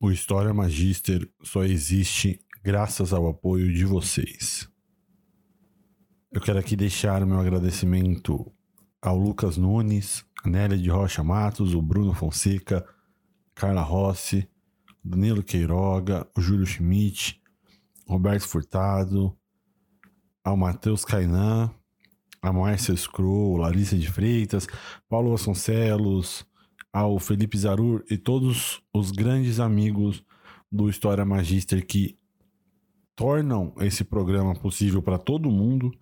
[0.00, 4.70] O História Magister só existe graças ao apoio de vocês.
[6.30, 8.48] Eu quero aqui deixar meu agradecimento
[9.02, 12.86] ao Lucas Nunes, a Nélia de Rocha Matos, o Bruno Fonseca,
[13.56, 14.48] Carla Rossi,
[15.02, 17.42] Danilo Queiroga, o Júlio Schmidt,
[18.06, 19.36] Roberto Furtado,
[20.44, 21.74] ao Matheus Cainan,
[22.40, 24.68] a Márcia Scroll, Larissa de Freitas,
[25.08, 26.46] Paulo Vasconcelos,
[26.98, 30.24] ao Felipe Zarur e todos os grandes amigos
[30.70, 32.18] do História Magister que
[33.14, 35.92] tornam esse programa possível para todo mundo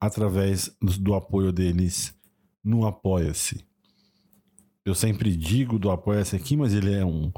[0.00, 0.70] através
[1.00, 2.16] do, apoio deles
[2.62, 3.66] no Apoia-se.
[4.84, 7.32] Eu sempre digo do Apoia-se aqui, mas ele é um,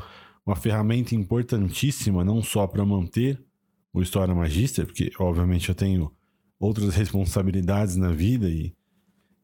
[0.45, 3.43] uma ferramenta importantíssima não só para manter
[3.91, 6.13] o História Magister, porque obviamente eu tenho
[6.61, 8.75] outras responsabilidades na vida e,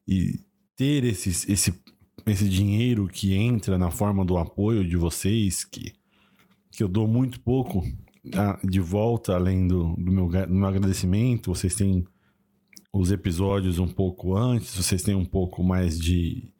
[0.07, 0.39] e
[0.75, 1.73] ter esses, esse
[2.25, 5.93] esse dinheiro que entra na forma do apoio de vocês, que,
[6.71, 7.83] que eu dou muito pouco
[8.33, 11.53] ah, de volta, além do, do, meu, do meu agradecimento.
[11.53, 12.05] Vocês têm
[12.91, 16.51] os episódios um pouco antes, vocês têm um pouco mais de,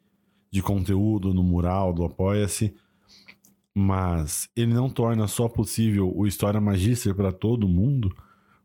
[0.50, 2.74] de conteúdo no mural do Apoia-se.
[3.74, 8.14] Mas ele não torna só possível o História Magister para todo mundo,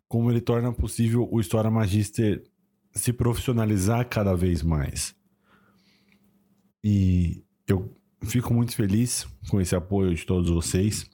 [0.08, 2.44] como ele torna possível o História Magister
[2.94, 5.16] se profissionalizar cada vez mais.
[6.84, 11.10] E eu fico muito feliz com esse apoio de todos vocês,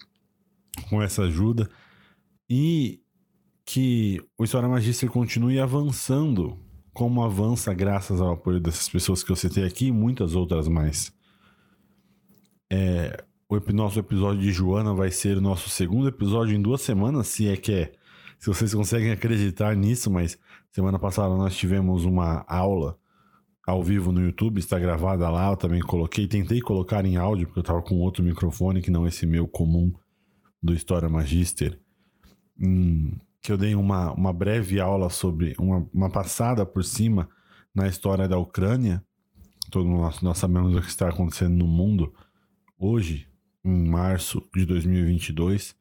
[0.90, 1.70] com essa ajuda
[2.50, 3.02] e
[3.66, 6.58] que o História Magister continue avançando
[6.94, 11.14] como avança graças ao apoio dessas pessoas que eu citei aqui e muitas outras mais.
[12.72, 17.28] É, o nosso episódio de Joana vai ser o nosso segundo episódio em duas semanas,
[17.28, 17.92] se é que é.
[18.40, 20.38] Se vocês conseguem acreditar nisso, mas
[20.72, 22.98] semana passada nós tivemos uma aula
[23.68, 27.60] ao vivo no YouTube, está gravada lá, eu também coloquei, tentei colocar em áudio, porque
[27.60, 29.94] eu estava com outro microfone que não esse meu comum
[30.64, 31.78] do História Magister,
[32.58, 37.28] hum, que eu dei uma, uma breve aula sobre, uma, uma passada por cima
[37.76, 39.04] na história da Ucrânia,
[39.70, 42.14] todo nós, nós sabemos o que está acontecendo no mundo
[42.80, 43.28] hoje,
[43.66, 45.76] em março de 2022,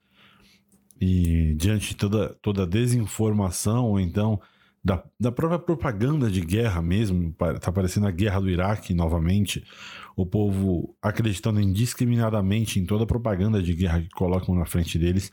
[1.01, 4.41] e diante de toda, toda desinformação, ou então
[4.87, 9.65] da, da própria propaganda de guerra mesmo, tá parecendo a guerra do Iraque novamente,
[10.15, 15.33] o povo acreditando indiscriminadamente em toda a propaganda de guerra que colocam na frente deles.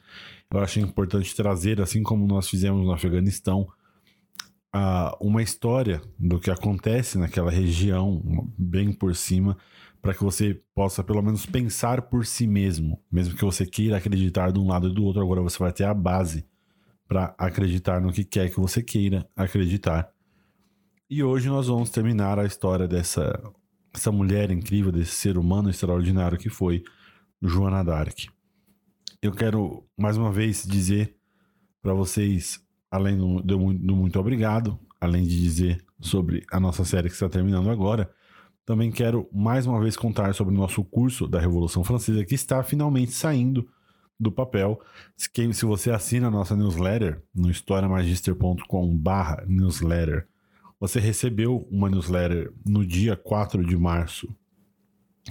[0.51, 3.67] Eu achei importante trazer, assim como nós fizemos no Afeganistão,
[4.75, 8.23] uh, uma história do que acontece naquela região,
[8.57, 9.55] bem por cima,
[10.01, 14.51] para que você possa pelo menos pensar por si mesmo, mesmo que você queira acreditar
[14.51, 16.43] de um lado e do outro, agora você vai ter a base
[17.07, 20.09] para acreditar no que quer que você queira acreditar.
[21.09, 23.39] E hoje nós vamos terminar a história dessa
[23.93, 26.83] essa mulher incrível, desse ser humano extraordinário que foi
[27.41, 28.27] Joana d'Arc.
[29.21, 31.15] Eu quero mais uma vez dizer
[31.81, 32.59] para vocês,
[32.89, 37.29] além do, do, do muito obrigado, além de dizer sobre a nossa série que está
[37.29, 38.11] terminando agora,
[38.65, 42.63] também quero mais uma vez contar sobre o nosso curso da Revolução Francesa que está
[42.63, 43.67] finalmente saindo
[44.23, 44.81] do papel.
[45.15, 45.29] Se,
[45.65, 50.27] você assina a nossa newsletter no historiamagister.com/barra newsletter,
[50.79, 54.27] você recebeu uma newsletter no dia 4 de março,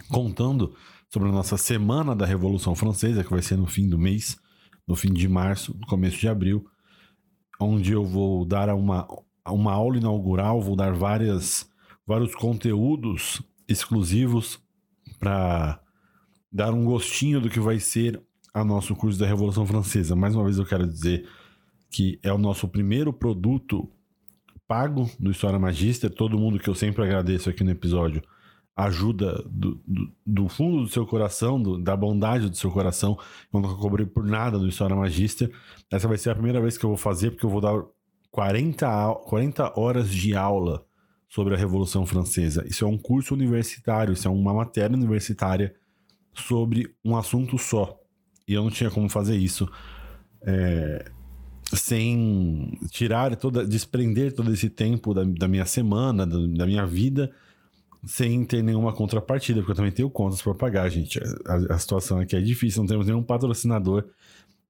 [0.08, 0.74] contando
[1.08, 4.38] sobre a nossa Semana da Revolução Francesa, que vai ser no fim do mês,
[4.86, 6.66] no fim de março, no começo de abril,
[7.60, 9.06] onde eu vou dar uma,
[9.46, 11.68] uma aula inaugural, vou dar várias,
[12.06, 14.58] vários conteúdos exclusivos
[15.18, 15.80] para
[16.50, 18.20] dar um gostinho do que vai ser
[18.54, 20.14] a nosso curso da Revolução Francesa.
[20.14, 21.28] Mais uma vez eu quero dizer
[21.90, 23.88] que é o nosso primeiro produto
[24.66, 26.10] pago do História Magister.
[26.10, 28.22] Todo mundo que eu sempre agradeço aqui no episódio
[28.74, 33.18] ajuda do, do, do fundo do seu coração, do, da bondade do seu coração.
[33.52, 35.52] Eu nunca cobrei por nada do História Magister.
[35.90, 37.82] Essa vai ser a primeira vez que eu vou fazer, porque eu vou dar
[38.30, 40.84] 40, 40 horas de aula
[41.28, 42.66] sobre a Revolução Francesa.
[42.66, 45.74] Isso é um curso universitário, isso é uma matéria universitária
[46.34, 48.01] sobre um assunto só.
[48.46, 49.68] E eu não tinha como fazer isso
[50.44, 51.10] é,
[51.74, 57.30] sem tirar toda, desprender todo esse tempo da, da minha semana, da, da, minha vida,
[58.04, 61.20] sem ter nenhuma contrapartida, porque eu também tenho contas para pagar, gente.
[61.46, 64.04] A, a, situação aqui é difícil, não temos nenhum patrocinador,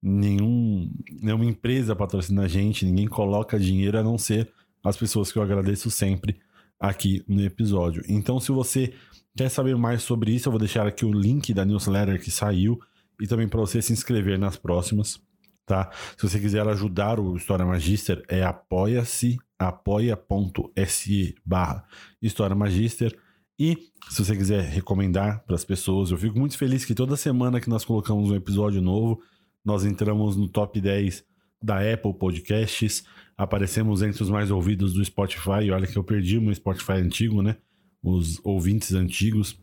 [0.02, 0.90] nenhum,
[1.20, 4.48] nenhuma empresa patrocina a gente, ninguém coloca dinheiro a não ser
[4.84, 6.40] as pessoas que eu agradeço sempre
[6.78, 8.02] aqui no episódio.
[8.08, 8.92] Então, se você
[9.36, 12.80] quer saber mais sobre isso, eu vou deixar aqui o link da newsletter que saiu
[13.20, 15.20] e também para você se inscrever nas próximas,
[15.66, 15.90] tá?
[16.16, 21.84] Se você quiser ajudar o História Magister, é apoia-se, apoia.se barra
[22.20, 23.16] História Magister.
[23.58, 23.76] E
[24.08, 27.68] se você quiser recomendar para as pessoas, eu fico muito feliz que toda semana que
[27.68, 29.22] nós colocamos um episódio novo,
[29.64, 31.24] nós entramos no top 10
[31.62, 33.04] da Apple Podcasts,
[33.36, 35.70] aparecemos entre os mais ouvidos do Spotify.
[35.72, 37.56] Olha que eu perdi meu Spotify antigo, né?
[38.02, 39.56] Os ouvintes antigos.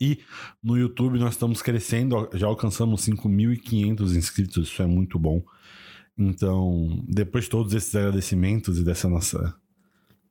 [0.00, 0.20] E
[0.62, 5.42] no YouTube nós estamos crescendo, já alcançamos 5.500 inscritos, isso é muito bom.
[6.18, 9.54] Então, depois de todos esses agradecimentos e dessa nossa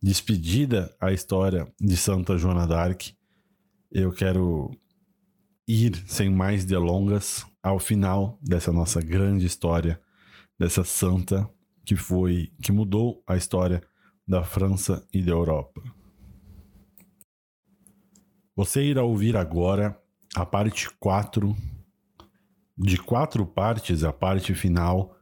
[0.02, 3.14] despedida à história de Santa Joana d'Arc,
[3.92, 4.72] eu quero
[5.68, 10.00] ir sem mais delongas ao final dessa nossa grande história
[10.58, 11.50] dessa santa
[11.86, 13.82] que foi que mudou a história
[14.28, 15.82] da França e da Europa.
[18.60, 19.98] Você irá ouvir agora
[20.36, 21.56] a parte 4
[22.78, 25.16] de quatro partes, a parte final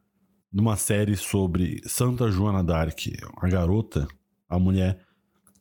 [0.51, 4.07] de uma série sobre Santa Joana d'Arc, a garota,
[4.49, 5.05] a mulher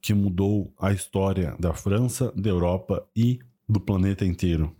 [0.01, 4.75] que mudou a história da França, da Europa e do planeta inteiro.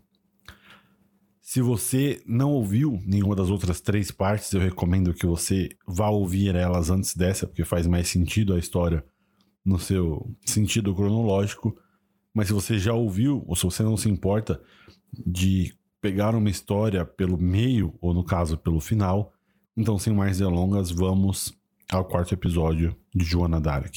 [1.43, 6.55] Se você não ouviu nenhuma das outras três partes, eu recomendo que você vá ouvir
[6.55, 9.05] elas antes dessa, porque faz mais sentido a história
[9.63, 11.77] no seu sentido cronológico.
[12.37, 14.61] Mas se você já ouviu, ou se você não se importa
[15.27, 19.33] de pegar uma história pelo meio, ou no caso pelo final,
[19.75, 21.55] então sem mais delongas, vamos
[21.91, 23.95] ao quarto episódio de Joana Dark.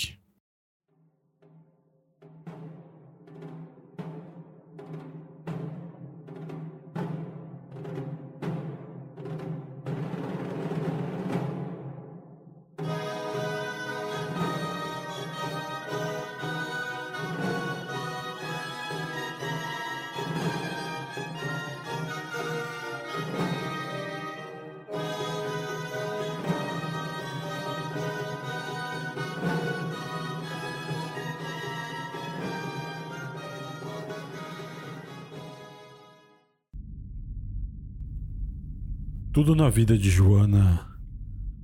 [39.39, 40.85] Tudo na vida de Joana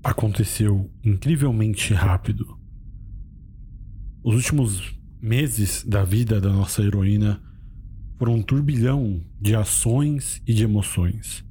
[0.02, 2.58] aconteceu incrivelmente rápido.
[4.24, 7.44] Os últimos meses da vida da nossa heroína
[8.18, 11.44] foram um turbilhão de ações e de emoções.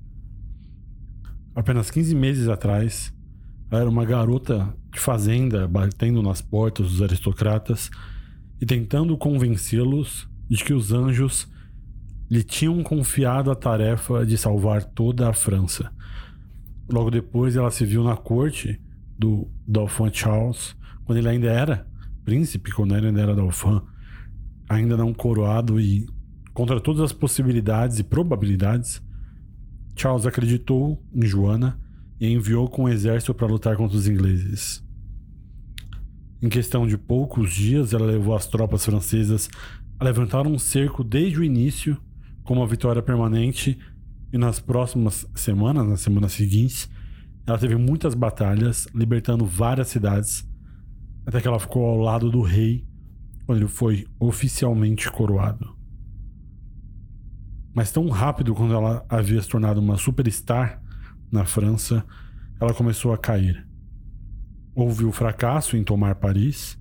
[1.55, 3.13] Apenas 15 meses atrás,
[3.71, 7.91] ela era uma garota de fazenda batendo nas portas dos aristocratas
[8.59, 11.47] e tentando convencê-los de que os anjos
[12.35, 15.91] lhe tinham confiado a tarefa de salvar toda a França
[16.91, 18.81] Logo depois ela se viu na corte
[19.19, 21.87] do Dauphin Charles, quando ele ainda era
[22.25, 23.81] príncipe, quando ele ainda era Dauphin,
[24.69, 26.07] ainda não coroado e
[26.53, 29.03] contra todas as possibilidades e probabilidades,
[29.97, 31.81] Charles acreditou em Joana
[32.21, 34.85] e enviou com o exército para lutar contra os ingleses.
[36.43, 39.49] Em questão de poucos dias, ela levou as tropas francesas
[39.99, 41.97] a levantar um cerco desde o início,
[42.45, 43.79] com uma vitória permanente
[44.33, 46.89] e nas próximas semanas, nas semanas seguintes,
[47.47, 50.49] ela teve muitas batalhas, libertando várias cidades,
[51.27, 52.87] até que ela ficou ao lado do rei
[53.47, 55.75] quando ele foi oficialmente coroado.
[57.75, 60.81] Mas tão rápido quando ela havia se tornado uma superstar
[61.31, 62.05] na França,
[62.61, 63.67] ela começou a cair.
[64.75, 66.79] Houve o fracasso em tomar Paris,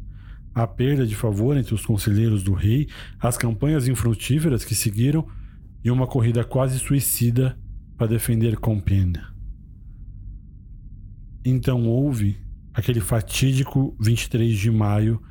[0.54, 2.88] a perda de favor entre os conselheiros do rei,
[3.20, 5.28] as campanhas infrutíferas que seguiram
[5.84, 7.58] e uma corrida quase suicida
[7.98, 9.22] para defender Compiègne.
[11.46, 12.38] Então houve
[12.74, 15.22] aquele fatídico 23 de maio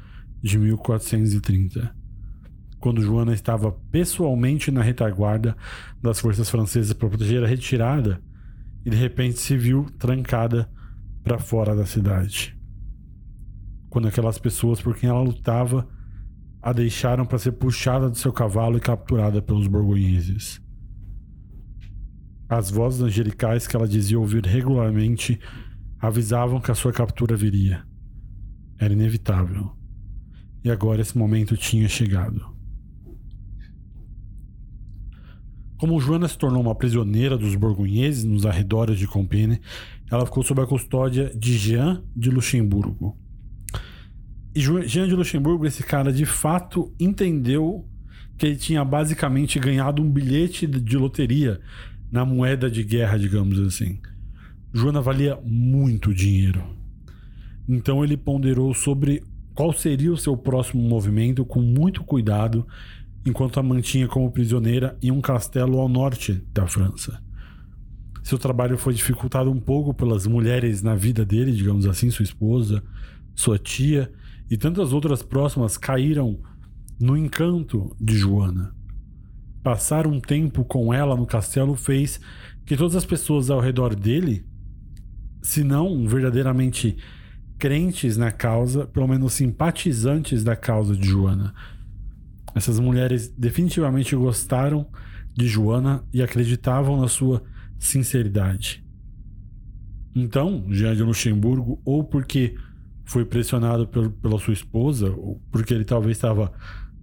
[0.43, 1.95] de 1430,
[2.79, 5.57] quando Joana estava pessoalmente na retaguarda
[6.03, 8.23] das forças francesas para proteger a retirada
[8.85, 10.71] e de repente se viu trancada
[11.23, 12.59] para fora da cidade.
[13.88, 15.88] Quando aquelas pessoas por quem ela lutava
[16.62, 20.62] a deixaram para ser puxada do seu cavalo e capturada pelos borgonheses.
[22.49, 25.40] As vozes angelicais que ela dizia ouvir regularmente
[25.99, 27.85] avisavam que a sua captura viria.
[28.78, 29.73] Era inevitável.
[30.62, 32.52] E agora esse momento tinha chegado.
[35.78, 39.61] Como Joana se tornou uma prisioneira dos borgonheses nos arredores de Compiègne,
[40.09, 43.19] ela ficou sob a custódia de Jean de Luxemburgo,
[44.54, 47.87] Jean de Luxemburgo, esse cara de fato entendeu
[48.37, 51.61] que ele tinha basicamente ganhado um bilhete de loteria
[52.11, 53.99] na moeda de guerra, digamos assim.
[54.73, 56.62] Joana valia muito dinheiro.
[57.68, 59.23] Então ele ponderou sobre
[59.54, 62.66] qual seria o seu próximo movimento com muito cuidado,
[63.25, 67.23] enquanto a mantinha como prisioneira em um castelo ao norte da França.
[68.23, 72.82] Seu trabalho foi dificultado um pouco pelas mulheres na vida dele, digamos assim, sua esposa,
[73.35, 74.11] sua tia
[74.51, 76.41] e tantas outras próximas caíram
[77.01, 78.75] no encanto de Joana.
[79.63, 82.21] Passar um tempo com ela no castelo fez
[82.65, 84.45] que todas as pessoas ao redor dele,
[85.43, 86.97] se não verdadeiramente
[87.59, 91.55] crentes na causa, pelo menos simpatizantes da causa de Joana.
[92.55, 94.87] Essas mulheres definitivamente gostaram
[95.35, 97.43] de Joana e acreditavam na sua
[97.79, 98.85] sinceridade.
[100.15, 102.55] Então, Jean de Luxemburgo, ou porque
[103.12, 105.14] foi pressionado pela sua esposa,
[105.50, 106.50] porque ele talvez estava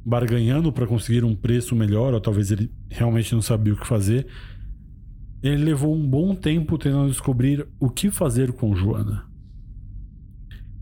[0.03, 4.25] barganhando para conseguir um preço melhor, ou talvez ele realmente não sabia o que fazer,
[5.43, 9.23] ele levou um bom tempo tentando descobrir o que fazer com Joana.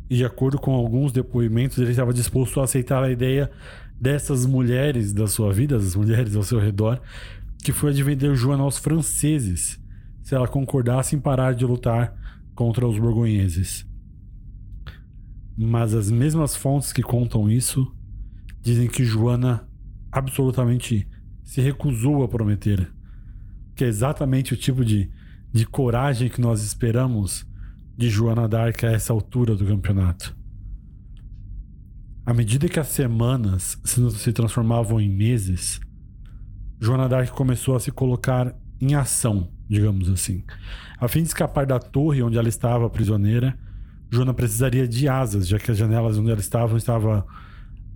[0.10, 3.51] E de acordo com alguns depoimentos, ele estava disposto a aceitar a ideia
[4.00, 7.01] dessas mulheres da sua vida, as mulheres ao seu redor,
[7.62, 9.77] que foi a de vender Joana aos franceses,
[10.24, 12.15] se ela concordasse em parar de lutar
[12.55, 13.86] contra os borgonheses.
[15.58, 17.92] Mas as mesmas fontes que contam isso
[18.62, 19.68] dizem que Joana
[20.12, 21.08] absolutamente
[21.44, 22.92] se recusou a prometer.
[23.76, 25.10] Que é exatamente o tipo de,
[25.52, 27.48] de coragem que nós esperamos
[27.98, 30.38] de Joana Dark a essa altura do campeonato.
[32.24, 35.80] À medida que as semanas se transformavam em meses,
[36.80, 40.44] Joana Dark começou a se colocar em ação, digamos assim.
[41.00, 43.58] A fim de escapar da torre onde ela estava prisioneira,
[44.10, 47.24] Joana precisaria de asas, já que as janelas onde ela estava estavam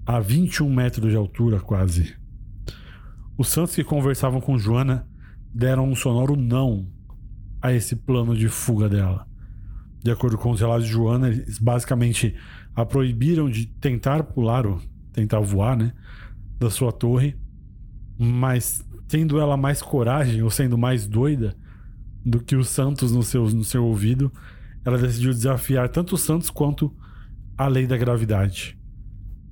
[0.05, 2.15] a 21 metros de altura, quase.
[3.37, 5.07] Os santos que conversavam com Joana
[5.53, 6.87] deram um sonoro não
[7.61, 9.25] a esse plano de fuga dela.
[10.03, 12.35] De acordo com os relatos de Joana, eles basicamente
[12.75, 14.81] a proibiram de tentar pular ou
[15.13, 15.93] tentar voar, né,
[16.57, 17.35] da sua torre,
[18.17, 21.55] mas tendo ela mais coragem ou sendo mais doida
[22.25, 24.31] do que os santos no seu, no seu ouvido,
[24.83, 26.95] ela decidiu desafiar tanto os santos quanto
[27.57, 28.77] a lei da gravidade.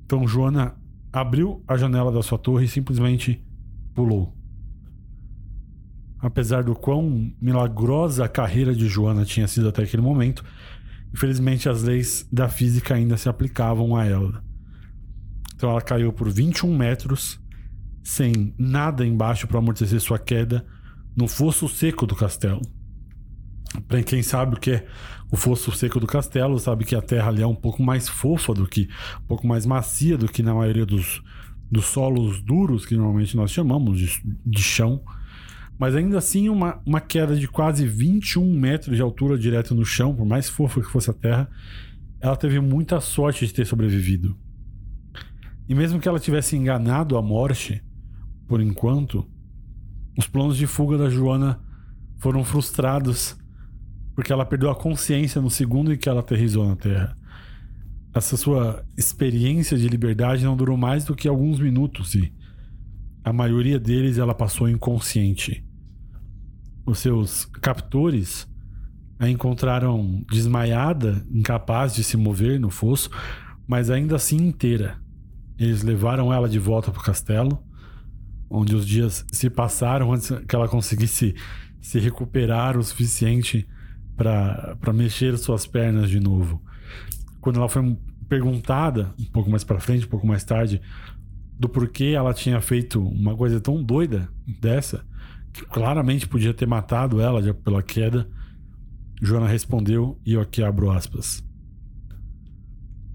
[0.05, 0.75] Então Joana
[1.13, 3.43] abriu a janela da sua torre e simplesmente
[3.93, 4.35] pulou.
[6.19, 10.43] Apesar do quão milagrosa a carreira de Joana tinha sido até aquele momento,
[11.13, 14.43] infelizmente as leis da física ainda se aplicavam a ela.
[15.55, 17.39] Então ela caiu por 21 metros,
[18.03, 20.65] sem nada embaixo para amortecer sua queda,
[21.15, 22.61] no fosso seco do castelo.
[23.87, 24.87] Para quem sabe o que é
[25.31, 28.53] o fosso seco do castelo, sabe que a terra ali é um pouco mais fofa
[28.53, 28.89] do que,
[29.21, 31.21] um pouco mais macia do que na maioria dos,
[31.71, 35.01] dos solos duros que normalmente nós chamamos de, de chão.
[35.77, 40.13] Mas ainda assim, uma, uma queda de quase 21 metros de altura direto no chão,
[40.15, 41.49] por mais fofa que fosse a terra,
[42.19, 44.35] ela teve muita sorte de ter sobrevivido.
[45.69, 47.81] E mesmo que ela tivesse enganado a morte,
[48.47, 49.25] por enquanto,
[50.17, 51.61] os planos de fuga da Joana
[52.17, 53.38] foram frustrados
[54.19, 57.17] porque ela perdeu a consciência no segundo em que ela aterrizou na Terra.
[58.13, 62.33] Essa sua experiência de liberdade não durou mais do que alguns minutos e
[63.23, 65.65] a maioria deles ela passou inconsciente.
[66.85, 68.45] Os seus captores
[69.17, 73.09] a encontraram desmaiada, incapaz de se mover no fosso,
[73.65, 74.99] mas ainda assim inteira.
[75.57, 77.63] Eles levaram ela de volta para o castelo,
[78.49, 81.33] onde os dias se passaram antes que ela conseguisse
[81.79, 83.65] se recuperar o suficiente
[84.19, 86.61] para mexer suas pernas de novo.
[87.39, 87.97] Quando ela foi
[88.27, 90.81] perguntada, um pouco mais para frente, um pouco mais tarde,
[91.57, 95.05] do porquê ela tinha feito uma coisa tão doida dessa,
[95.53, 98.29] que claramente podia ter matado ela pela queda,
[99.21, 101.43] Joana respondeu, e eu aqui abro aspas.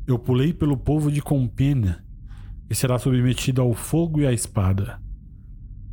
[0.06, 2.04] Eu pulei pelo povo de Compena
[2.68, 5.00] e será submetido ao fogo e à espada.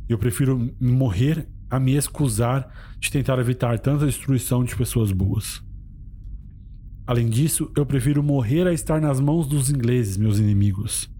[0.08, 5.64] Eu prefiro morrer a me excusar de tentar evitar tanta destruição de pessoas boas.
[7.06, 11.10] Além disso, eu prefiro morrer a estar nas mãos dos ingleses, meus inimigos.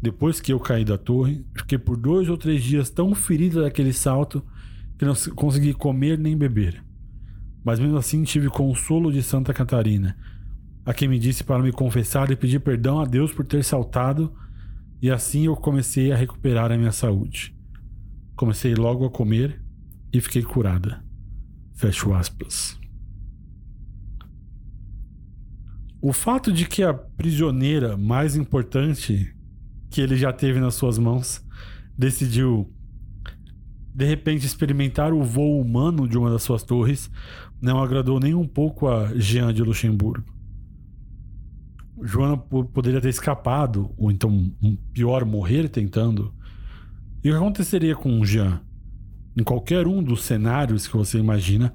[0.00, 3.92] Depois que eu caí da torre, fiquei por dois ou três dias tão ferida daquele
[3.92, 4.42] salto
[4.98, 6.82] que não consegui comer nem beber.
[7.62, 10.16] Mas mesmo assim tive consolo de Santa Catarina,
[10.86, 14.32] a quem me disse para me confessar e pedir perdão a Deus por ter saltado,
[15.02, 17.53] e assim eu comecei a recuperar a minha saúde.
[18.36, 19.62] Comecei logo a comer
[20.12, 21.04] e fiquei curada.
[21.74, 22.78] Fecho aspas.
[26.00, 29.34] O fato de que a prisioneira mais importante
[29.90, 31.42] que ele já teve nas suas mãos
[31.96, 32.70] decidiu
[33.94, 37.10] de repente experimentar o voo humano de uma das suas torres
[37.62, 40.34] não agradou nem um pouco a Jean de Luxemburgo.
[42.02, 44.52] Joana poderia ter escapado, ou então,
[44.92, 46.34] pior, morrer tentando,
[47.24, 48.60] e o que aconteceria com o Jean?
[49.34, 51.72] Em qualquer um dos cenários que você imagina,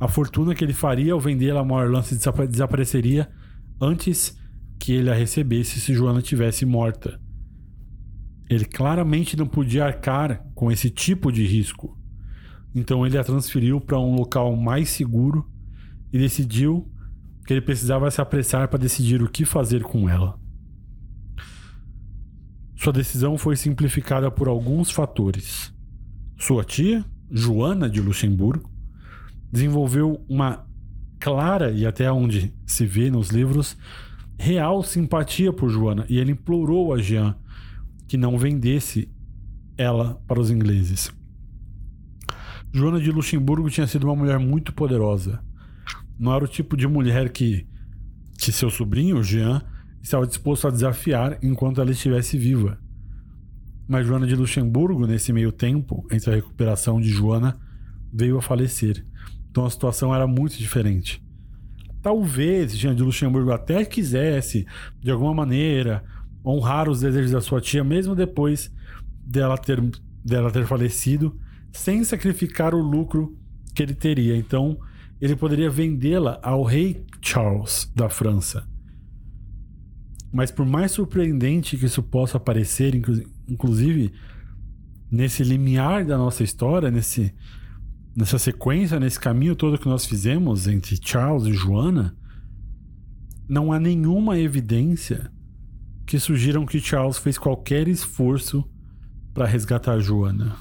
[0.00, 3.28] a fortuna que ele faria ao vender a maior lance desapareceria
[3.78, 4.40] antes
[4.78, 7.20] que ele a recebesse se Joana tivesse morta.
[8.48, 11.94] Ele claramente não podia arcar com esse tipo de risco.
[12.74, 15.46] Então ele a transferiu para um local mais seguro
[16.10, 16.90] e decidiu
[17.46, 20.38] que ele precisava se apressar para decidir o que fazer com ela.
[22.76, 25.74] Sua decisão foi simplificada por alguns fatores.
[26.38, 28.70] Sua tia, Joana de Luxemburgo,
[29.50, 30.66] desenvolveu uma
[31.18, 33.76] clara e até onde se vê nos livros
[34.38, 37.34] real simpatia por Joana e ele implorou a Jean
[38.06, 39.10] que não vendesse
[39.76, 41.10] ela para os ingleses.
[42.72, 45.42] Joana de Luxemburgo tinha sido uma mulher muito poderosa.
[46.18, 47.66] Não era o tipo de mulher que,
[48.38, 49.62] que seu sobrinho, Jean,
[50.06, 52.78] estava disposto a desafiar enquanto ela estivesse viva.
[53.88, 57.58] Mas Joana de Luxemburgo, nesse meio tempo, entre a recuperação de Joana,
[58.12, 59.04] veio a falecer.
[59.50, 61.20] Então a situação era muito diferente.
[62.00, 64.64] Talvez Jean de Luxemburgo até quisesse,
[65.00, 66.04] de alguma maneira,
[66.44, 68.72] honrar os desejos da sua tia, mesmo depois
[69.26, 69.82] dela ter,
[70.24, 71.36] dela ter falecido,
[71.72, 73.36] sem sacrificar o lucro
[73.74, 74.36] que ele teria.
[74.36, 74.78] Então,
[75.20, 78.75] ele poderia vendê-la ao rei Charles da França.
[80.36, 82.94] Mas por mais surpreendente que isso possa parecer,
[83.48, 84.12] inclusive
[85.10, 87.34] nesse limiar da nossa história, nesse,
[88.14, 92.14] nessa sequência, nesse caminho todo que nós fizemos entre Charles e Joana,
[93.48, 95.32] não há nenhuma evidência
[96.04, 98.62] que sugiram que Charles fez qualquer esforço
[99.32, 100.56] para resgatar Joana.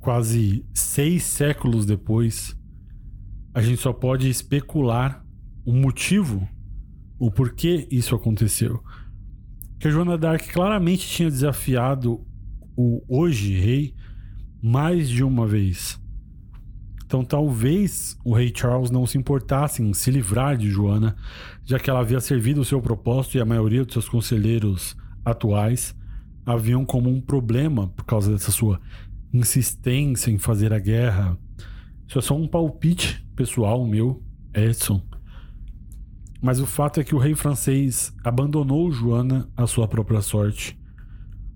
[0.00, 2.54] quase seis séculos depois,
[3.54, 5.23] a gente só pode especular
[5.64, 6.46] o motivo,
[7.18, 8.82] o porquê isso aconteceu.
[9.78, 12.24] Que a Joana Dark claramente tinha desafiado
[12.76, 13.94] o hoje rei
[14.62, 16.00] mais de uma vez.
[17.04, 21.14] Então talvez o rei Charles não se importasse em se livrar de Joana,
[21.64, 25.94] já que ela havia servido o seu propósito e a maioria dos seus conselheiros atuais
[26.44, 28.80] haviam como um problema por causa dessa sua
[29.32, 31.38] insistência em fazer a guerra.
[32.06, 34.22] Isso é só um palpite pessoal meu,
[34.52, 35.02] Edson.
[36.44, 40.78] Mas o fato é que o rei francês abandonou Joana à sua própria sorte,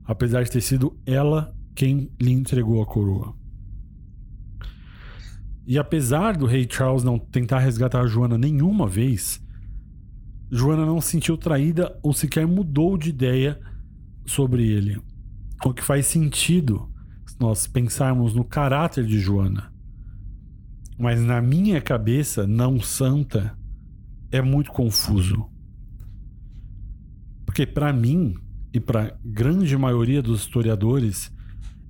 [0.03, 3.35] apesar de ter sido ela quem lhe entregou a coroa.
[5.67, 9.47] E apesar do rei Charles não tentar resgatar Joana nenhuma vez,
[10.51, 13.61] Joana não se sentiu traída ou sequer mudou de ideia
[14.25, 14.99] sobre ele.
[15.67, 16.91] O que faz sentido
[17.39, 19.71] nós pensarmos no caráter de Joana.
[20.99, 23.58] Mas na minha cabeça, não santa,
[24.31, 25.47] é muito confuso.
[27.45, 28.35] Porque para mim
[28.73, 31.33] e para grande maioria dos historiadores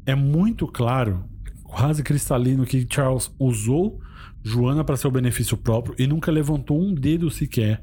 [0.07, 1.25] é muito claro,
[1.65, 4.01] quase cristalino que Charles usou
[4.43, 7.83] Joana para seu benefício próprio e nunca levantou um dedo sequer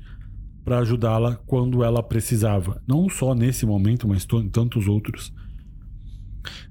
[0.64, 5.32] para ajudá-la quando ela precisava, não só nesse momento, mas em tantos outros.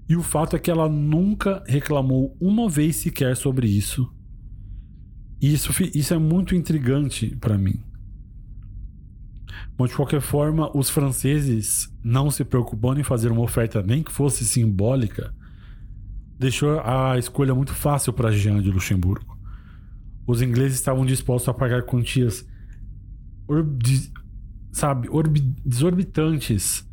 [0.08, 4.12] E o fato é que ela nunca reclamou uma vez sequer sobre isso.
[5.40, 7.82] E isso, isso é muito intrigante para mim.
[9.76, 14.12] Bom, de qualquer forma, os franceses, não se preocupando em fazer uma oferta nem que
[14.12, 15.34] fosse simbólica,
[16.38, 19.36] deixou a escolha muito fácil para Jean de Luxemburgo.
[20.26, 22.46] Os ingleses estavam dispostos a pagar quantias
[24.72, 26.86] sabe, orbi, exorbitantes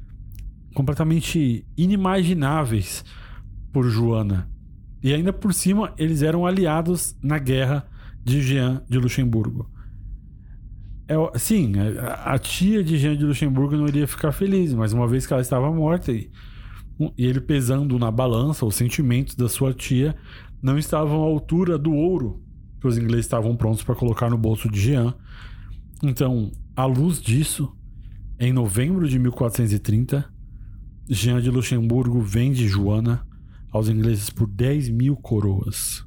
[0.74, 3.04] completamente inimagináveis
[3.72, 4.50] por Joana.
[5.04, 7.88] E ainda por cima, eles eram aliados na guerra
[8.24, 9.70] de Jean de Luxemburgo.
[11.08, 15.08] É, sim, a, a tia de Jean de Luxemburgo não iria ficar feliz, mas uma
[15.08, 16.32] vez que ela estava morta e,
[17.18, 20.16] e ele pesando na balança, os sentimentos da sua tia
[20.62, 22.42] não estavam à altura do ouro
[22.80, 25.14] que os ingleses estavam prontos para colocar no bolso de Jean.
[26.04, 27.76] Então, à luz disso,
[28.40, 30.26] em novembro de 1430,
[31.10, 33.26] Jean de Luxemburgo vende Joana
[33.72, 36.04] aos ingleses por 10 mil coroas.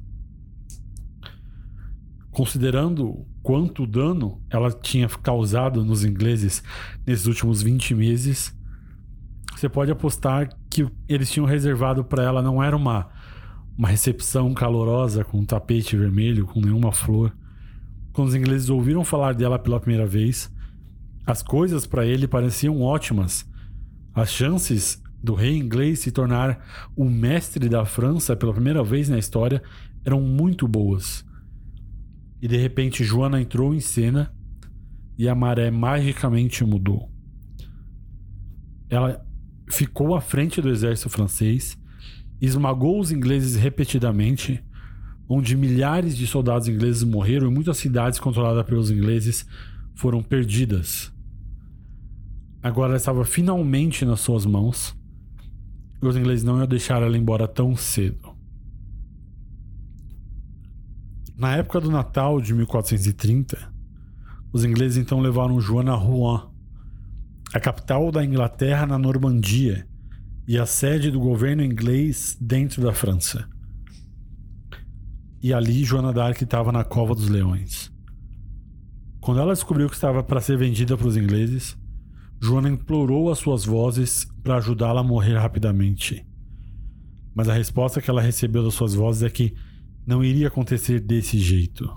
[2.35, 6.61] Considerando quanto dano ela tinha causado nos ingleses
[7.07, 8.53] nesses últimos 20 meses,
[9.55, 13.07] você pode apostar que eles tinham reservado para ela não era uma,
[13.77, 17.33] uma recepção calorosa com um tapete vermelho, com nenhuma flor.
[18.11, 20.51] Quando os ingleses ouviram falar dela pela primeira vez,
[21.25, 23.49] as coisas para ele pareciam ótimas
[24.13, 29.17] as chances do rei inglês se tornar o mestre da França pela primeira vez na
[29.17, 29.63] história
[30.03, 31.25] eram muito boas.
[32.45, 34.31] E de repente Joana entrou em cena
[35.17, 37.11] e a maré magicamente mudou.
[38.87, 39.25] Ela
[39.67, 41.75] ficou à frente do exército francês,
[42.39, 44.63] esmagou os ingleses repetidamente,
[45.27, 49.43] onde milhares de soldados ingleses morreram e muitas cidades controladas pelos ingleses
[49.95, 51.11] foram perdidas.
[52.61, 54.95] Agora ela estava finalmente nas suas mãos.
[55.99, 58.24] E os ingleses não iam deixar ela embora tão cedo.
[61.37, 63.57] Na época do Natal de 1430,
[64.53, 66.41] os ingleses então levaram Joana a Rouen,
[67.53, 69.85] a capital da Inglaterra na Normandia
[70.47, 73.49] e a sede do governo inglês dentro da França.
[75.43, 77.91] E ali Joana d'Arc estava na cova dos leões.
[79.19, 81.77] Quando ela descobriu que estava para ser vendida para os ingleses,
[82.41, 86.25] Joana implorou as suas vozes para ajudá-la a morrer rapidamente.
[87.33, 89.53] Mas a resposta que ela recebeu das suas vozes é que
[90.05, 91.89] não iria acontecer desse jeito.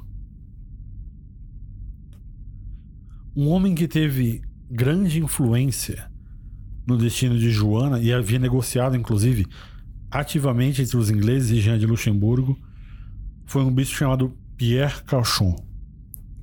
[3.37, 6.11] Um homem que teve grande influência
[6.87, 9.47] no destino de Joana e havia negociado, inclusive,
[10.11, 12.59] ativamente entre os ingleses e Jean de Luxemburgo,
[13.47, 15.55] foi um bispo chamado Pierre Cauchon.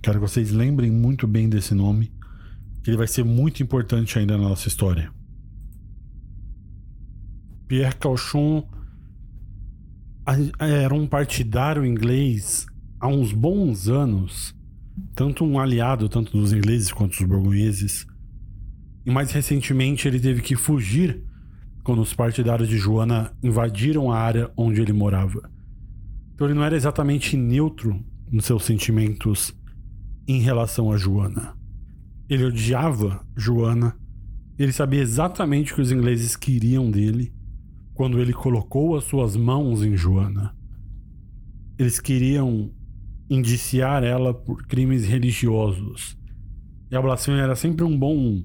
[0.01, 2.11] Quero que vocês lembrem muito bem desse nome,
[2.83, 5.11] que ele vai ser muito importante ainda na nossa história.
[7.67, 8.67] Pierre Cauchon
[10.59, 12.65] era um partidário inglês
[12.99, 14.55] há uns bons anos,
[15.13, 18.07] tanto um aliado tanto dos ingleses quanto dos borgonheses.
[19.05, 21.23] E mais recentemente ele teve que fugir
[21.83, 25.47] quando os partidários de Joana invadiram a área onde ele morava.
[26.33, 29.53] Então ele não era exatamente neutro nos seus sentimentos
[30.27, 31.55] em relação a Joana.
[32.27, 33.95] Ele odiava Joana,
[34.57, 37.31] ele sabia exatamente o que os ingleses queriam dele
[37.95, 40.53] quando ele colocou as suas mãos em Joana.
[41.79, 42.71] Eles queriam
[43.29, 46.17] indiciar ela por crimes religiosos.
[46.91, 48.43] E a blasfêmia era sempre um bom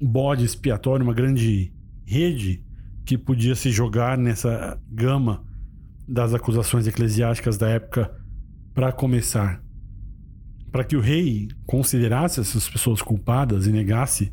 [0.00, 1.74] bode expiatório, uma grande
[2.06, 2.64] rede
[3.04, 5.44] que podia se jogar nessa gama
[6.08, 8.16] das acusações eclesiásticas da época
[8.72, 9.62] para começar.
[10.70, 14.32] Para que o rei considerasse essas pessoas culpadas e negasse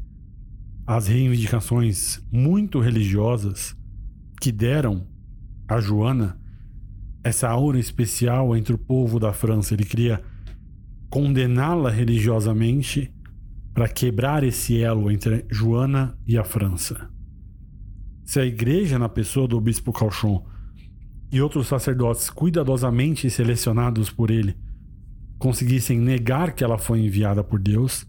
[0.85, 3.75] as reivindicações muito religiosas
[4.39, 5.07] que deram
[5.67, 6.39] a Joana
[7.23, 9.73] essa aura especial entre o povo da França.
[9.73, 10.21] Ele queria
[11.09, 13.13] condená-la religiosamente
[13.73, 17.09] para quebrar esse elo entre Joana e a França.
[18.23, 20.45] Se a igreja, na pessoa do bispo Cauchon
[21.31, 24.55] e outros sacerdotes cuidadosamente selecionados por ele,
[25.37, 28.05] conseguissem negar que ela foi enviada por Deus,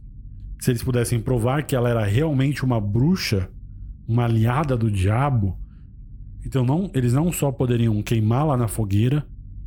[0.60, 3.48] se eles pudessem provar que ela era realmente uma bruxa,
[4.08, 5.58] uma aliada do diabo,
[6.44, 9.26] então não, eles não só poderiam queimá-la na fogueira,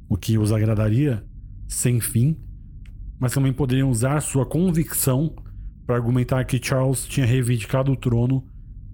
[0.10, 1.23] o que os agradaria
[1.67, 2.38] sem fim,
[3.19, 5.36] mas também poderiam usar sua convicção
[5.86, 8.45] para argumentar que Charles tinha reivindicado o trono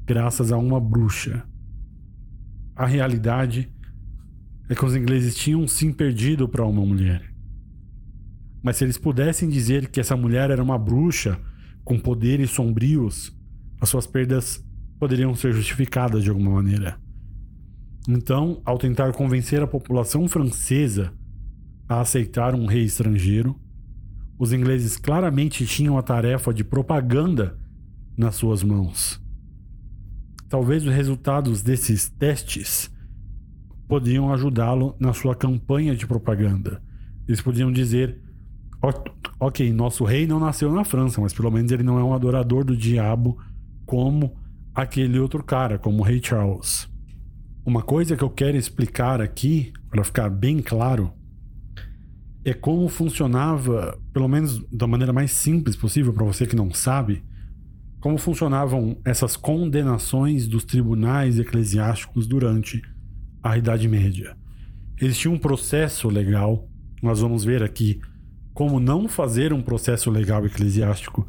[0.05, 1.43] graças a uma bruxa.
[2.75, 3.71] A realidade
[4.69, 7.33] é que os ingleses tinham sim perdido para uma mulher.
[8.61, 11.39] Mas se eles pudessem dizer que essa mulher era uma bruxa
[11.83, 13.35] com poderes sombrios,
[13.79, 14.63] as suas perdas
[14.99, 16.99] poderiam ser justificadas de alguma maneira.
[18.07, 21.11] Então, ao tentar convencer a população francesa
[21.89, 23.59] a aceitar um rei estrangeiro,
[24.39, 27.59] os ingleses claramente tinham a tarefa de propaganda
[28.17, 29.21] nas suas mãos.
[30.47, 32.89] Talvez os resultados desses testes
[33.87, 36.81] podiam ajudá-lo na sua campanha de propaganda.
[37.27, 38.21] Eles podiam dizer:
[39.39, 42.63] Ok, nosso rei não nasceu na França, mas pelo menos ele não é um adorador
[42.63, 43.37] do diabo
[43.85, 44.37] como
[44.73, 46.87] aquele outro cara, como o rei Charles.
[47.67, 51.11] Uma coisa que eu quero explicar aqui, para ficar bem claro,
[52.45, 57.25] é como funcionava, pelo menos da maneira mais simples possível para você que não sabe,
[57.99, 62.81] como funcionavam essas condenações dos tribunais eclesiásticos durante
[63.43, 64.37] a Idade Média.
[64.97, 66.69] Existia um processo legal,
[67.03, 67.99] nós vamos ver aqui
[68.53, 71.27] como não fazer um processo legal eclesiástico.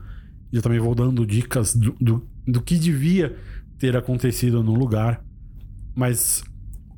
[0.52, 3.36] Eu também vou dando dicas do, do, do que devia
[3.76, 5.26] ter acontecido no lugar
[5.94, 6.42] mas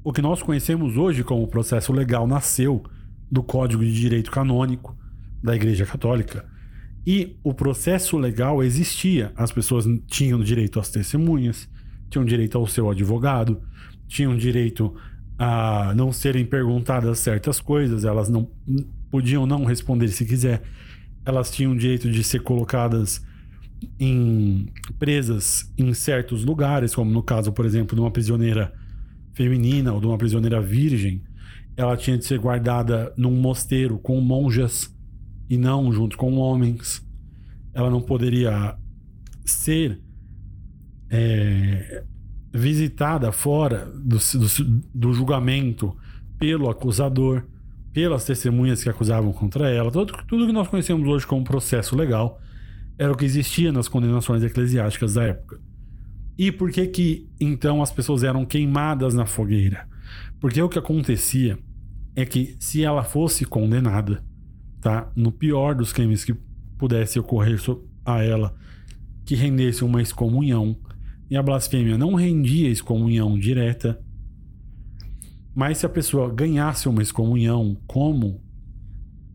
[0.03, 2.83] o que nós conhecemos hoje como processo legal nasceu
[3.31, 4.97] do Código de Direito Canônico
[5.43, 6.45] da Igreja Católica.
[7.07, 9.33] E o processo legal existia.
[9.37, 11.69] As pessoas tinham direito às testemunhas,
[12.11, 13.63] tinham direito ao seu advogado,
[14.07, 14.95] tinham direito
[15.39, 18.51] a não serem perguntadas certas coisas, elas não
[19.11, 20.63] podiam não responder se quiser.
[21.25, 23.25] Elas tinham direito de ser colocadas
[23.99, 28.73] em presas em certos lugares, como no caso, por exemplo, de uma prisioneira
[29.41, 31.23] feminina ou de uma prisioneira virgem,
[31.75, 34.95] ela tinha de ser guardada num mosteiro com monjas
[35.49, 37.03] e não junto com homens.
[37.73, 38.77] Ela não poderia
[39.47, 39.99] ser
[41.09, 42.05] é,
[42.53, 45.97] visitada fora do, do, do, julgamento
[46.39, 47.45] pelo acusador,
[47.95, 49.91] pelas testemunhas que acusavam contra ela.
[49.91, 52.39] Tudo, tudo que nós conhecemos hoje como processo legal
[52.99, 55.70] Era o que existia nas condenações eclesiásticas da época.
[56.41, 59.87] E por que que então as pessoas eram queimadas na fogueira?
[60.41, 61.59] Porque o que acontecia
[62.17, 64.25] é que se ela fosse condenada,
[64.81, 66.35] tá, no pior dos crimes que
[66.79, 67.61] pudesse ocorrer
[68.07, 68.55] a ela,
[69.27, 70.79] que rendesse uma excomunhão,
[71.29, 74.01] e a blasfêmia não rendia excomunhão direta,
[75.55, 78.41] mas se a pessoa ganhasse uma excomunhão como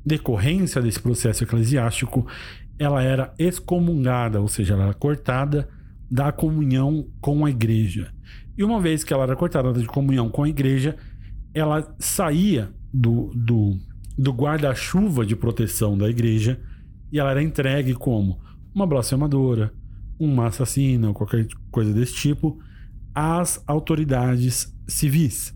[0.04, 2.26] decorrência desse processo eclesiástico,
[2.80, 5.70] ela era excomungada, ou seja, ela era cortada
[6.10, 8.14] da comunhão com a igreja.
[8.58, 10.96] E uma vez que ela era cortada de comunhão com a igreja,
[11.54, 13.78] ela saía do, do,
[14.18, 16.60] do guarda-chuva de proteção da igreja
[17.12, 18.40] e ela era entregue como
[18.74, 19.74] uma blasfemadora,
[20.20, 22.60] uma assassina ou qualquer coisa desse tipo
[23.14, 25.54] às autoridades civis.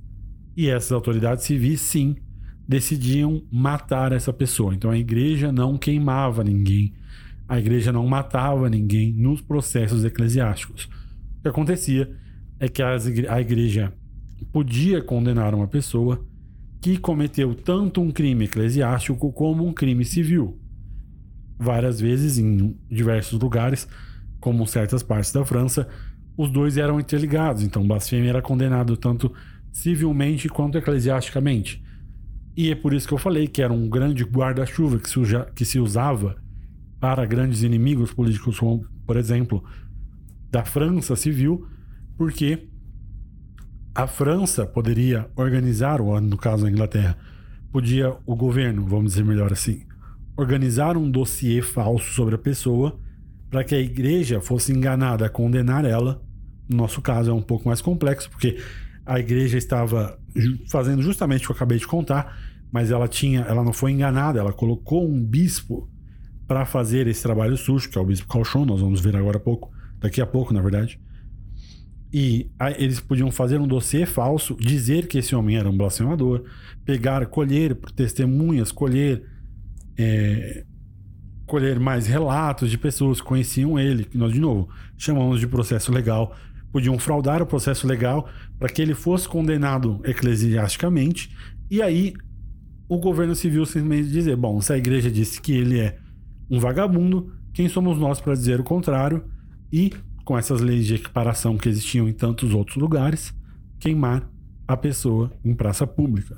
[0.55, 2.15] E essas autoridades civis, sim,
[2.67, 4.73] decidiam matar essa pessoa.
[4.73, 6.93] Então a igreja não queimava ninguém,
[7.49, 10.85] a igreja não matava ninguém nos processos eclesiásticos.
[11.39, 12.15] O que acontecia
[12.59, 13.91] é que a igreja
[14.51, 16.23] podia condenar uma pessoa
[16.79, 20.59] que cometeu tanto um crime eclesiástico como um crime civil.
[21.57, 23.87] Várias vezes, em diversos lugares,
[24.39, 25.89] como certas partes da França,
[26.37, 27.63] os dois eram interligados.
[27.63, 29.33] Então, blasfêmia era condenado tanto
[29.73, 31.83] civilmente quanto eclesiasticamente.
[32.55, 35.09] E é por isso que eu falei que era um grande guarda-chuva que,
[35.55, 36.38] que se usava
[36.99, 39.63] para grandes inimigos políticos, como, por exemplo,
[40.51, 41.67] da França civil,
[42.17, 42.67] porque
[43.95, 47.17] a França poderia organizar, ou no caso a Inglaterra,
[47.71, 49.83] podia o governo, vamos dizer melhor assim,
[50.37, 52.99] organizar um dossiê falso sobre a pessoa
[53.49, 56.21] para que a igreja fosse enganada a condenar ela.
[56.67, 58.57] No nosso caso é um pouco mais complexo, porque
[59.05, 60.19] a igreja estava
[60.69, 62.37] fazendo justamente o que eu acabei de contar,
[62.71, 65.89] mas ela tinha, ela não foi enganada, ela colocou um bispo
[66.49, 69.39] para fazer esse trabalho sujo, que é o bispo Calchon, nós vamos ver agora a
[69.39, 70.99] pouco, daqui a pouco, na verdade.
[72.11, 76.43] E eles podiam fazer um dossiê falso, dizer que esse homem era um blasfemador,
[76.83, 79.23] pegar, colher testemunhas, colher
[79.95, 80.65] é,
[81.45, 85.91] colher mais relatos de pessoas que conheciam ele, que nós de novo chamamos de processo
[85.91, 86.35] legal,
[86.71, 91.29] podiam fraudar o processo legal para que ele fosse condenado eclesiasticamente
[91.69, 92.15] e aí
[92.87, 95.99] o governo civil simplesmente dizer: bom, se a igreja disse que ele é
[96.49, 99.23] um vagabundo, quem somos nós para dizer o contrário?
[99.71, 99.91] E,
[100.23, 103.33] com essas leis de equiparação que existiam em tantos outros lugares,
[103.79, 104.29] queimar
[104.67, 106.37] a pessoa em praça pública.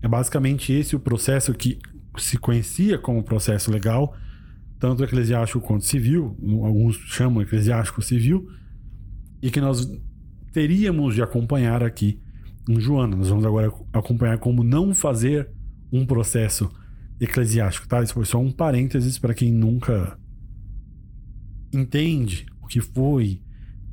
[0.00, 1.78] É basicamente esse o processo que
[2.18, 4.14] se conhecia como processo legal,
[4.78, 8.48] tanto eclesiástico quanto civil, alguns chamam eclesiástico civil,
[9.40, 9.88] e que nós
[10.52, 12.20] teríamos de acompanhar aqui
[12.68, 13.16] em Joana.
[13.16, 15.50] Nós vamos agora acompanhar como não fazer
[15.92, 16.70] um processo
[17.24, 18.02] eclesiástico, tá?
[18.02, 20.18] Isso foi só um parênteses para quem nunca
[21.72, 23.40] entende o que foi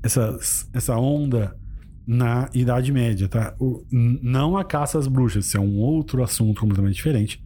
[0.01, 0.37] essa,
[0.73, 1.55] essa onda
[2.07, 3.55] na Idade Média, tá?
[3.59, 7.43] O, não a caça às bruxas, isso é um outro assunto completamente diferente.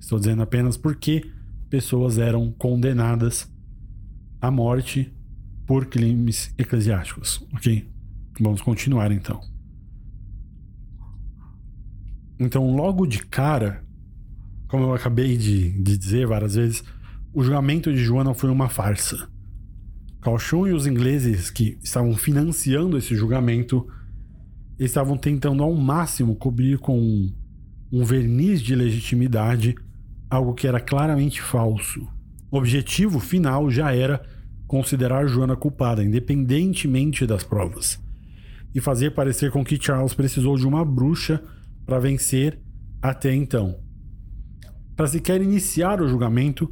[0.00, 1.30] Estou dizendo apenas porque
[1.68, 3.48] pessoas eram condenadas
[4.40, 5.14] à morte
[5.64, 7.88] por crimes eclesiásticos, ok?
[8.40, 9.40] Vamos continuar então.
[12.40, 13.84] Então, logo de cara,
[14.70, 16.84] como eu acabei de, de dizer várias vezes,
[17.34, 19.28] o julgamento de Joana foi uma farsa.
[20.22, 23.84] Calchon e os ingleses que estavam financiando esse julgamento
[24.78, 27.34] estavam tentando ao máximo cobrir com um,
[27.92, 29.74] um verniz de legitimidade
[30.30, 32.06] algo que era claramente falso.
[32.48, 34.22] O objetivo final já era
[34.68, 38.00] considerar Joana culpada, independentemente das provas,
[38.72, 41.42] e fazer parecer com que Charles precisou de uma bruxa
[41.84, 42.60] para vencer
[43.02, 43.89] até então.
[45.00, 46.70] Para sequer iniciar o julgamento,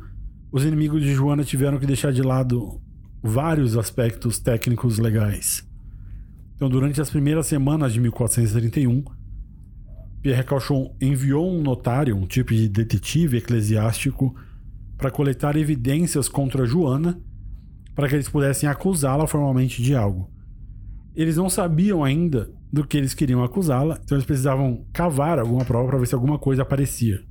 [0.53, 2.79] os inimigos de Joana tiveram que deixar de lado
[3.23, 5.67] vários aspectos técnicos legais.
[6.55, 9.03] Então, durante as primeiras semanas de 1431,
[10.21, 14.37] Pierre Cauchon enviou um notário, um tipo de detetive eclesiástico,
[14.99, 17.19] para coletar evidências contra Joana,
[17.95, 20.31] para que eles pudessem acusá-la formalmente de algo.
[21.17, 25.89] Eles não sabiam ainda do que eles queriam acusá-la, então eles precisavam cavar alguma prova
[25.89, 27.27] para ver se alguma coisa aparecia.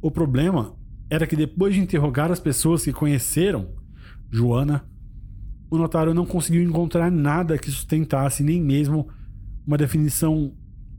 [0.00, 0.76] O problema
[1.08, 3.74] era que depois de interrogar as pessoas que conheceram
[4.30, 4.84] Joana,
[5.70, 9.08] o notário não conseguiu encontrar nada que sustentasse nem mesmo
[9.66, 10.54] uma definição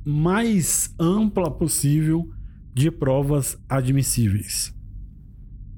[0.05, 2.29] mais ampla possível
[2.73, 4.73] de provas admissíveis.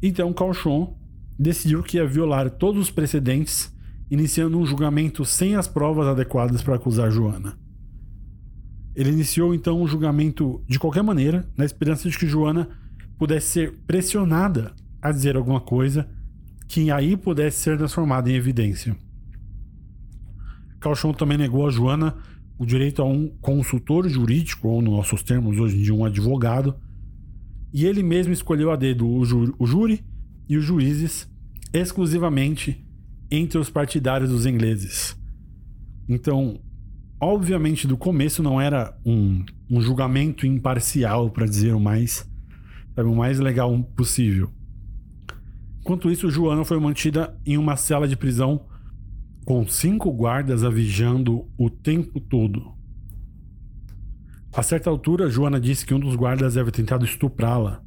[0.02, 0.98] Então Calchon
[1.38, 3.74] decidiu que ia violar todos os precedentes
[4.10, 7.58] iniciando um julgamento sem as provas adequadas para acusar Joana.
[8.96, 12.68] Ele iniciou então um julgamento de qualquer maneira, na esperança de que Joana
[13.20, 16.10] pudesse ser pressionada a dizer alguma coisa
[16.68, 18.96] que aí pudesse ser transformada em evidência.
[20.80, 22.16] Calchon também negou a Joana
[22.58, 26.76] o direito a um consultor jurídico, ou nos nossos termos hoje em dia, um advogado,
[27.74, 30.04] e ele mesmo escolheu a dedo o, jú o júri
[30.48, 31.30] e os juízes
[31.74, 32.86] exclusivamente
[33.32, 35.16] entre os partidários dos ingleses.
[36.08, 36.60] Então,
[37.20, 42.29] obviamente, do começo não era um, um julgamento imparcial, para dizer o mais,
[43.08, 44.50] o mais legal possível.
[45.80, 48.66] Enquanto isso, Joana foi mantida em uma cela de prisão
[49.46, 52.74] com cinco guardas a vigiando o tempo todo.
[54.54, 57.82] A certa altura, Joana disse que um dos guardas havia tentado estuprá-la.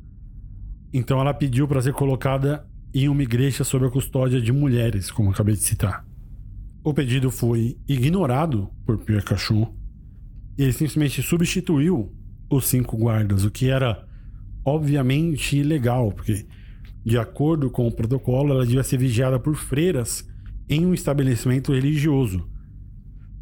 [0.93, 5.31] Então ela pediu para ser colocada em uma igreja sob a custódia de mulheres, como
[5.31, 6.05] acabei de citar.
[6.85, 9.83] O pedido foi ignorado por Pierre Cachon
[10.57, 12.13] ele simplesmente substituiu
[12.51, 14.07] os cinco guardas, o que era
[14.65, 16.47] obviamente ilegal, porque,
[17.05, 20.29] de acordo com o protocolo, ela devia ser vigiada por freiras
[20.69, 22.49] em um estabelecimento religioso.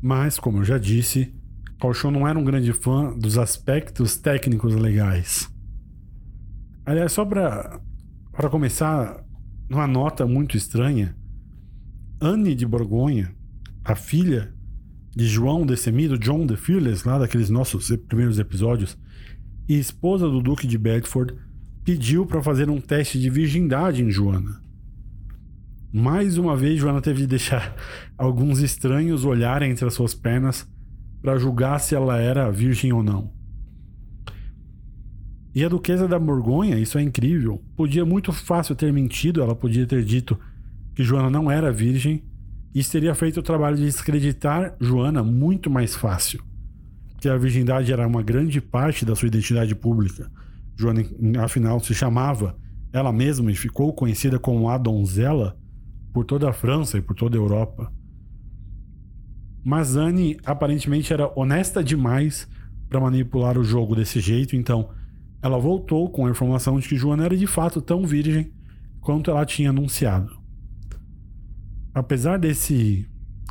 [0.02, 1.34] Mas, como eu já disse,
[1.78, 5.48] Cauchon não era um grande fã dos aspectos técnicos legais.
[6.84, 7.80] Aliás, só para
[8.50, 9.22] começar,
[9.68, 11.16] numa nota muito estranha,
[12.20, 13.34] Anne de Borgonha,
[13.84, 14.54] a filha
[15.14, 18.96] de João Decemido, John the Fearless, lá daqueles nossos primeiros episódios,
[19.70, 21.32] e esposa do Duque de Bedford,
[21.84, 24.60] pediu para fazer um teste de virgindade em Joana.
[25.92, 27.76] Mais uma vez, Joana teve de deixar
[28.18, 30.68] alguns estranhos olharem entre as suas pernas
[31.22, 33.32] para julgar se ela era virgem ou não.
[35.54, 39.86] E a duquesa da Borgonha, isso é incrível, podia muito fácil ter mentido, ela podia
[39.86, 40.36] ter dito
[40.96, 42.24] que Joana não era virgem,
[42.74, 46.49] e isso teria feito o trabalho de descreditar Joana muito mais fácil.
[47.20, 50.30] Que a virgindade era uma grande parte da sua identidade pública.
[50.76, 51.04] Joana,
[51.44, 52.56] afinal, se chamava
[52.92, 55.56] ela mesma e ficou conhecida como a donzela
[56.12, 57.92] por toda a França e por toda a Europa.
[59.62, 62.48] Mas Anne aparentemente era honesta demais
[62.88, 64.90] para manipular o jogo desse jeito, então
[65.42, 68.52] ela voltou com a informação de que Joana era de fato tão virgem
[69.00, 70.40] quanto ela tinha anunciado.
[71.94, 73.06] Apesar desse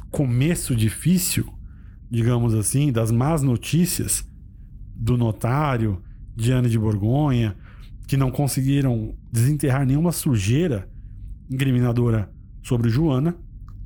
[0.09, 1.47] começo difícil,
[2.09, 4.27] digamos assim, das más notícias
[4.95, 6.01] do notário,
[6.35, 7.55] de Anne de Borgonha,
[8.07, 10.89] que não conseguiram desenterrar nenhuma sujeira
[11.49, 12.31] incriminadora
[12.63, 13.35] sobre Joana,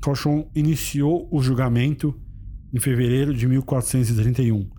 [0.02, 2.20] Cauchon iniciou o julgamento
[2.74, 4.70] em fevereiro de 1431.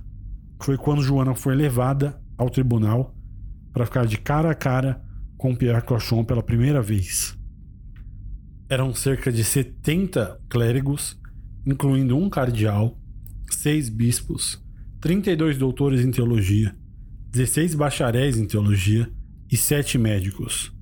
[0.61, 3.15] Foi quando Joana foi levada ao tribunal
[3.73, 5.03] para ficar de cara a cara
[5.37, 7.37] com Pierre Cauchon pela primeira vez.
[8.69, 11.21] Eram cerca de 70 clérigos,
[11.67, 12.99] incluindo um cardeal,
[13.55, 14.63] seis bispos,
[15.01, 16.75] 32 doutores em teologia,
[17.31, 19.11] 16 bacharéis em teologia
[19.51, 20.73] e sete médicos.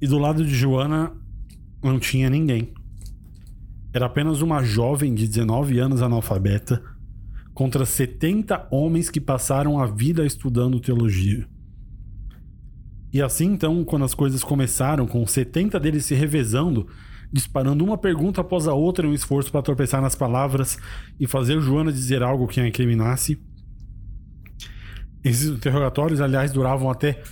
[0.00, 1.12] E do lado de Joana
[1.82, 2.72] não tinha ninguém.
[3.92, 6.82] Era apenas uma jovem de 19 anos analfabeta
[7.54, 11.48] contra 70 homens que passaram a vida estudando teologia.
[13.12, 16.86] E assim então, quando as coisas começaram, com 70 deles se revezando,
[17.32, 20.78] disparando uma pergunta após a outra em um esforço para tropeçar nas palavras
[21.18, 23.40] e fazer Joana dizer algo que a incriminasse.
[25.24, 27.22] Esses interrogatórios, aliás, duravam até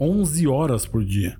[0.00, 1.38] 11 horas por dia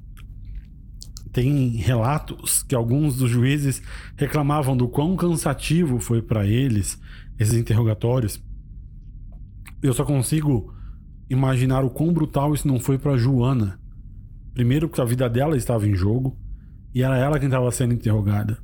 [1.35, 3.83] tem relatos que alguns dos juízes
[4.17, 6.97] reclamavam do quão cansativo foi para eles
[7.37, 8.41] esses interrogatórios.
[9.83, 10.73] Eu só consigo
[11.29, 13.81] imaginar o quão brutal isso não foi para Joana.
[14.55, 16.39] Primeiro, porque a vida dela estava em jogo
[16.95, 18.59] e era ela quem estava sendo interrogada.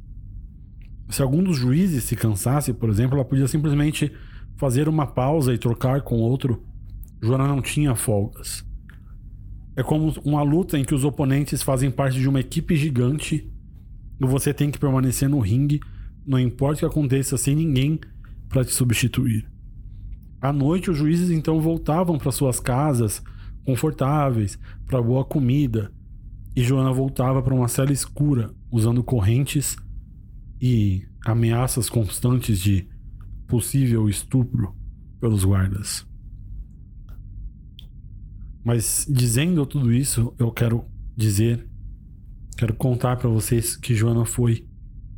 [1.08, 4.12] Se algum dos juízes se cansasse, por exemplo, ela podia simplesmente
[4.56, 6.62] fazer uma pausa e trocar com outro.
[7.20, 8.64] Joana não tinha folgas.
[9.74, 13.50] É como uma luta em que os oponentes fazem parte de uma equipe gigante
[14.20, 15.80] e você tem que permanecer no ringue,
[16.26, 17.98] não importa o que aconteça, sem ninguém
[18.48, 19.48] para te substituir.
[20.40, 23.22] À noite, os juízes então voltavam para suas casas
[23.64, 25.90] confortáveis, para boa comida,
[26.60, 29.78] e Joana voltava para uma cela escura, usando correntes
[30.60, 32.86] e ameaças constantes de
[33.48, 34.76] possível estupro
[35.18, 36.06] pelos guardas.
[38.62, 40.84] Mas dizendo tudo isso, eu quero
[41.16, 41.66] dizer,
[42.58, 44.68] quero contar para vocês que Joana foi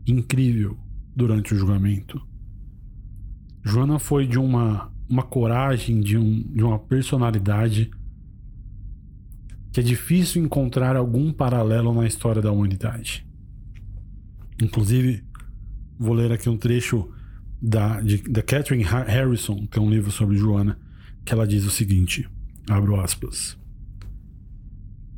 [0.07, 0.79] incrível
[1.13, 2.25] durante o julgamento.
[3.65, 7.91] Joana foi de uma, uma coragem, de, um, de uma personalidade
[9.73, 13.27] que é difícil encontrar algum paralelo na história da humanidade.
[14.63, 15.25] Inclusive,
[15.99, 17.11] vou ler aqui um trecho
[17.61, 20.79] da, de, da Catherine Harrison, que é um livro sobre Joana,
[21.25, 22.29] que ela diz o seguinte.
[22.69, 23.57] Abro aspas.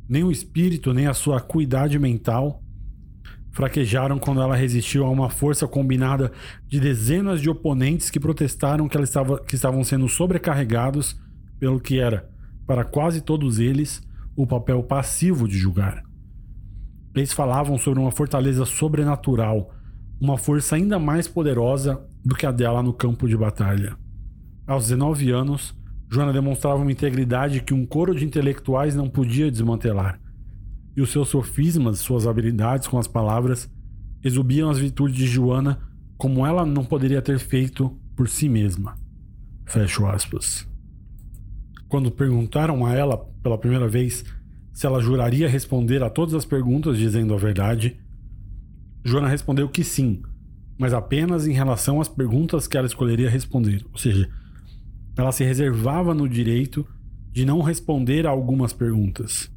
[0.07, 2.63] Nem o espírito, nem a sua acuidade mental
[3.51, 6.31] fraquejaram quando ela resistiu a uma força combinada
[6.67, 11.17] de dezenas de oponentes que protestaram que, ela estava, que estavam sendo sobrecarregados
[11.57, 12.29] pelo que era,
[12.67, 16.03] para quase todos eles, o papel passivo de julgar.
[17.15, 19.73] Eles falavam sobre uma fortaleza sobrenatural,
[20.19, 23.95] uma força ainda mais poderosa do que a dela no campo de batalha.
[24.67, 25.73] Aos 19 anos,
[26.09, 30.19] Joana demonstrava uma integridade que um coro de intelectuais não podia desmantelar
[30.95, 33.69] e os seus sofismas, suas habilidades com as palavras,
[34.23, 35.79] exubiam as virtudes de Joana
[36.17, 38.95] como ela não poderia ter feito por si mesma.
[39.65, 40.67] Fecho aspas.
[41.87, 44.23] Quando perguntaram a ela pela primeira vez
[44.73, 47.97] se ela juraria responder a todas as perguntas dizendo a verdade,
[49.03, 50.21] Joana respondeu que sim,
[50.77, 53.85] mas apenas em relação às perguntas que ela escolheria responder.
[53.91, 54.29] Ou seja,
[55.15, 56.85] ela se reservava no direito
[57.31, 59.53] de não responder a algumas perguntas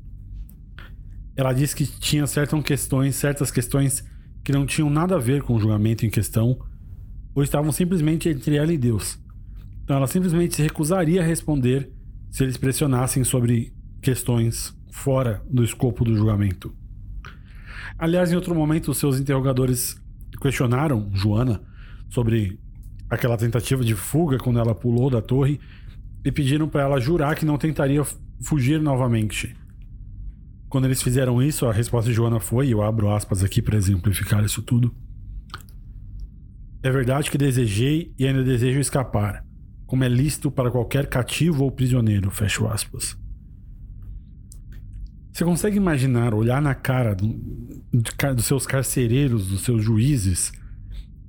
[1.39, 4.05] ela disse que tinha certas questões, certas questões
[4.43, 6.59] que não tinham nada a ver com o julgamento em questão,
[7.33, 9.17] ou estavam simplesmente entre ela e Deus.
[9.85, 11.93] Então ela simplesmente se recusaria a responder
[12.31, 16.75] se eles pressionassem sobre questões fora do escopo do julgamento.
[17.99, 20.01] Aliás, em outro momento, seus interrogadores
[20.41, 21.61] questionaram Joana
[22.09, 22.59] sobre
[23.11, 25.61] aquela tentativa de fuga quando ela pulou da torre
[26.25, 28.05] e pediram para ela jurar que não tentaria
[28.43, 29.57] fugir novamente.
[30.69, 34.45] Quando eles fizeram isso, a resposta de Joana foi, eu abro aspas aqui para exemplificar
[34.45, 34.95] isso tudo.
[36.83, 39.45] É verdade que desejei e ainda desejo escapar,
[39.89, 43.17] como é lícito para qualquer cativo ou prisioneiro, fecho aspas.
[45.33, 47.27] Você consegue imaginar, olhar na cara do,
[47.91, 50.53] dos seus carcereiros, dos seus juízes,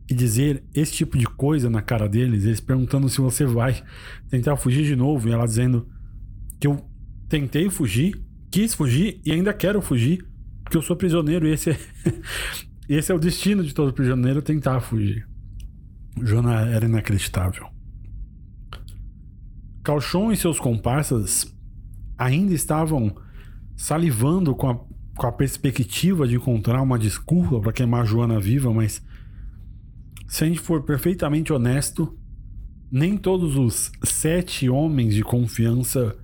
[0.09, 3.81] e dizer esse tipo de coisa na cara deles, eles perguntando se você vai
[4.29, 5.87] tentar fugir de novo, e ela dizendo
[6.59, 6.83] que eu
[7.29, 10.27] tentei fugir, quis fugir e ainda quero fugir,
[10.65, 11.77] porque eu sou prisioneiro e esse é,
[12.89, 15.25] esse é o destino de todo prisioneiro tentar fugir.
[16.21, 17.78] Jona era inacreditável.
[19.83, 21.53] Calchon e seus comparsas
[22.17, 23.15] ainda estavam
[23.75, 24.75] salivando com a,
[25.15, 29.01] com a perspectiva de encontrar uma desculpa para queimar Joana viva, mas
[30.27, 32.17] se a gente for perfeitamente honesto,
[32.91, 36.15] nem todos os sete homens de confiança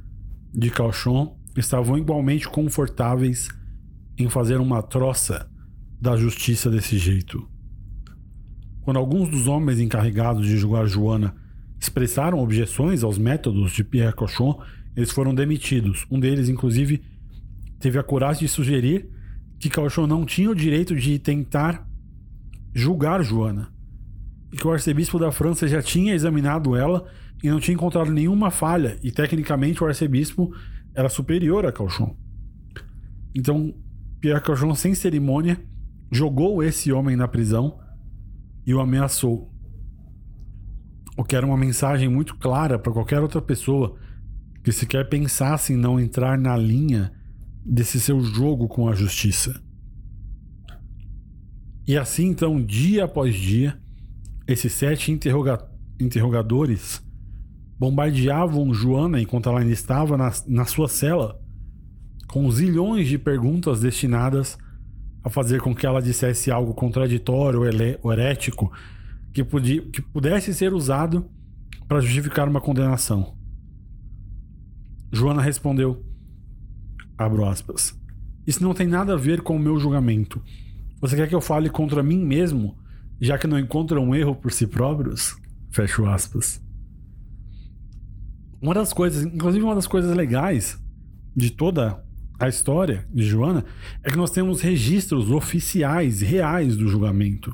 [0.53, 3.49] de Calchon estavam igualmente confortáveis
[4.17, 5.49] em fazer uma troça
[5.99, 7.47] da justiça desse jeito.
[8.81, 11.35] Quando alguns dos homens encarregados de julgar Joana
[11.79, 14.61] expressaram objeções aos métodos de Pierre Cochon,
[14.95, 16.05] eles foram demitidos.
[16.09, 17.03] Um deles, inclusive,
[17.79, 19.09] teve a coragem de sugerir
[19.59, 21.87] que Cochon não tinha o direito de tentar
[22.73, 23.73] julgar Joana
[24.51, 27.05] e que o arcebispo da França já tinha examinado ela
[27.43, 30.53] e não tinha encontrado nenhuma falha, e tecnicamente o arcebispo
[30.93, 32.15] era superior a Calchon.
[33.35, 33.75] Então,
[34.21, 35.61] Pierre Calchon, sem cerimônia,
[36.09, 37.77] jogou esse homem na prisão
[38.65, 39.53] e o ameaçou.
[41.17, 43.97] O que era uma mensagem muito clara para qualquer outra pessoa
[44.63, 47.13] que sequer pensasse em não entrar na linha
[47.65, 49.61] desse seu jogo com a justiça.
[51.87, 53.79] E assim, então, dia após dia,
[54.47, 57.01] esses sete interroga interrogadores
[57.77, 61.39] bombardeavam Joana enquanto ela ainda estava na, na sua cela,
[62.27, 64.57] com zilhões de perguntas destinadas
[65.23, 67.61] a fazer com que ela dissesse algo contraditório
[68.01, 68.71] ou herético
[69.35, 71.29] que, podia, que pudesse ser usado
[71.89, 73.35] para justificar uma condenação.
[75.11, 76.05] Joana respondeu:
[77.17, 77.93] abro aspas.
[78.47, 80.41] Isso não tem nada a ver com o meu julgamento.
[81.01, 82.77] Você quer que eu fale contra mim mesmo,
[83.19, 85.35] já que não encontra um erro por si próprios?
[85.69, 86.63] Fecho aspas.
[88.61, 90.81] Uma das coisas, inclusive uma das coisas legais
[91.35, 92.01] de toda
[92.39, 93.65] a história de Joana
[94.01, 97.53] é que nós temos registros oficiais, reais do julgamento.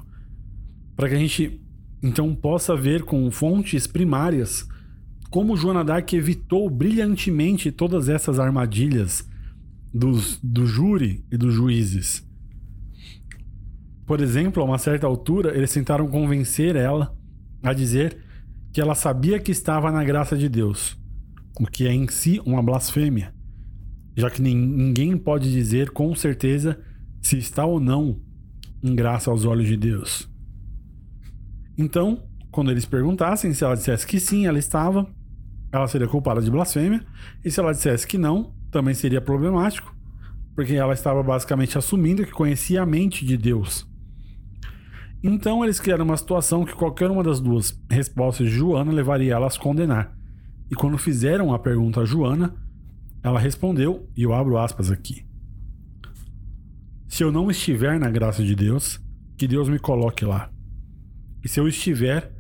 [0.95, 1.59] Para que a gente
[2.02, 4.68] então possa ver com fontes primárias
[5.30, 9.26] como Joana Dark evitou brilhantemente todas essas armadilhas
[9.93, 12.28] dos, do júri e dos juízes.
[14.06, 17.16] Por exemplo, a uma certa altura, eles tentaram convencer ela
[17.64, 18.18] a dizer
[18.74, 20.99] que ela sabia que estava na graça de Deus
[21.60, 23.34] o que é em si uma blasfêmia,
[24.16, 26.80] já que ninguém pode dizer com certeza
[27.22, 28.20] se está ou não
[28.82, 30.30] em graça aos olhos de Deus.
[31.78, 35.07] Então, quando eles perguntassem se ela dissesse que sim, ela estava,
[35.72, 37.05] ela seria culpada de blasfêmia,
[37.43, 39.95] e se ela dissesse que não, também seria problemático,
[40.55, 43.89] porque ela estava basicamente assumindo que conhecia a mente de Deus.
[45.24, 49.47] Então eles criaram uma situação que qualquer uma das duas respostas de Joana levaria ela
[49.47, 50.15] a se condenar.
[50.69, 52.55] E quando fizeram a pergunta a Joana,
[53.24, 55.26] ela respondeu, e eu abro aspas aqui.
[57.07, 58.99] Se eu não estiver na graça de Deus,
[59.38, 60.49] que Deus me coloque lá.
[61.44, 62.32] E se eu estiver,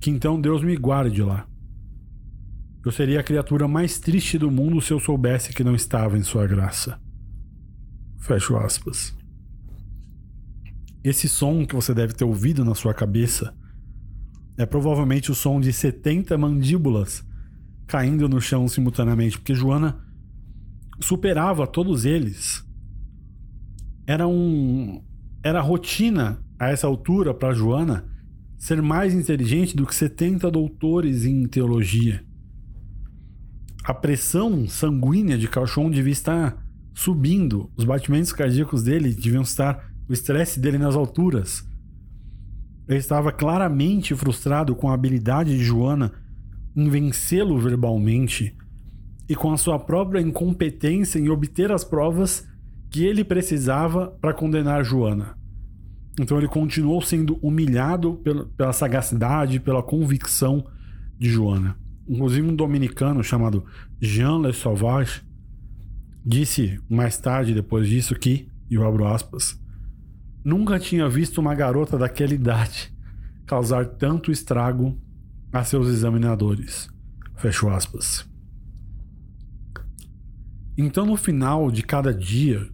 [0.00, 1.46] que então Deus me guarde lá.
[2.84, 6.22] Eu seria a criatura mais triste do mundo se eu soubesse que não estava em
[6.22, 7.00] sua graça.
[8.18, 9.16] Fecho aspas.
[11.04, 13.54] Esse som que você deve ter ouvido na sua cabeça
[14.56, 17.24] é provavelmente o som de 70 mandíbulas
[17.86, 20.00] caindo no chão simultaneamente, porque Joana
[21.00, 22.64] superava todos eles.
[24.06, 25.02] Era um
[25.44, 28.11] era rotina a essa altura para Joana
[28.62, 32.24] ser mais inteligente do que 70 doutores em teologia.
[33.82, 40.12] A pressão sanguínea de Cauchon devia estar subindo, os batimentos cardíacos dele deviam estar, o
[40.12, 41.68] estresse dele nas alturas.
[42.86, 46.12] Ele estava claramente frustrado com a habilidade de Joana
[46.76, 48.56] em vencê-lo verbalmente
[49.28, 52.46] e com a sua própria incompetência em obter as provas
[52.88, 55.41] que ele precisava para condenar Joana.
[56.20, 58.20] Então ele continuou sendo humilhado
[58.56, 60.64] pela, sagacidade, pela convicção
[61.18, 61.76] de Joana.
[62.08, 63.64] Inclusive um dominicano chamado
[64.00, 65.22] Jean Le Sauvage
[66.24, 69.58] disse mais tarde, depois disso, que, e eu abro aspas,
[70.44, 72.92] nunca tinha visto uma garota daquela idade
[73.46, 74.98] causar tanto estrago
[75.52, 76.88] a seus examinadores.
[77.36, 78.26] Fecho aspas.
[80.76, 82.66] Então, no final de cada dia,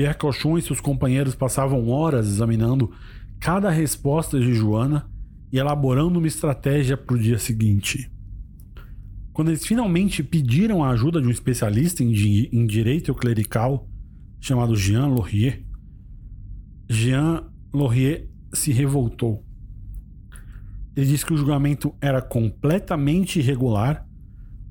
[0.00, 2.90] Pierre Cochon e seus companheiros passavam horas examinando
[3.38, 5.06] cada resposta de Joana
[5.52, 8.10] e elaborando uma estratégia para o dia seguinte.
[9.30, 12.14] Quando eles finalmente pediram a ajuda de um especialista em,
[12.50, 13.86] em direito clerical
[14.40, 15.62] chamado Jean Laurier,
[16.88, 19.44] Jean Laurier se revoltou.
[20.96, 24.08] Ele disse que o julgamento era completamente irregular,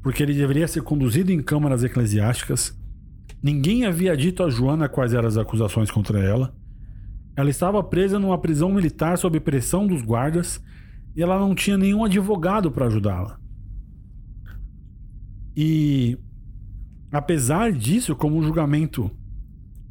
[0.01, 2.78] porque ele deveria ser conduzido em câmaras eclesiásticas
[3.42, 6.54] Ninguém havia dito a Joana quais eram as acusações contra ela.
[7.36, 10.62] Ela estava presa numa prisão militar sob pressão dos guardas
[11.16, 13.40] e ela não tinha nenhum advogado para ajudá-la.
[15.56, 16.18] E
[17.12, 19.10] apesar disso, como o julgamento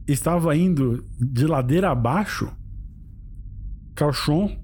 [0.06, 2.50] estava indo de ladeira abaixo,
[3.94, 4.56] Cauchon,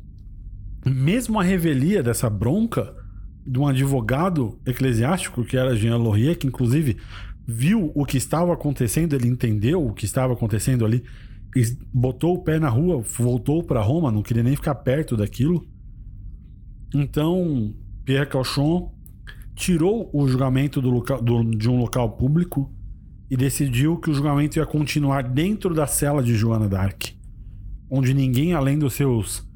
[0.87, 2.95] mesmo a revelia dessa bronca
[3.47, 6.99] de um advogado eclesiástico que era Jean Laurier, que inclusive
[7.47, 11.05] viu o que estava acontecendo, ele entendeu o que estava acontecendo ali,
[11.93, 15.67] botou o pé na rua, voltou para Roma, não queria nem ficar perto daquilo.
[16.95, 17.75] Então,
[18.05, 18.93] Pierre Cauchon
[19.55, 22.73] tirou o julgamento do local, do, de um local público
[23.31, 27.13] e decidiu que o julgamento ia continuar dentro da cela de Joana d'Arc,
[27.89, 29.47] onde ninguém além dos seus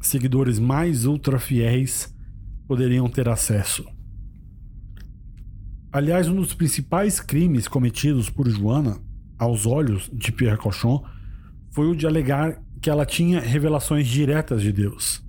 [0.00, 2.14] seguidores mais ultra fiéis
[2.66, 3.84] poderiam ter acesso.
[5.96, 8.98] Aliás, um dos principais crimes cometidos por Joana,
[9.38, 11.02] aos olhos de Pierre Cochon,
[11.70, 15.24] foi o de alegar que ela tinha revelações diretas de Deus.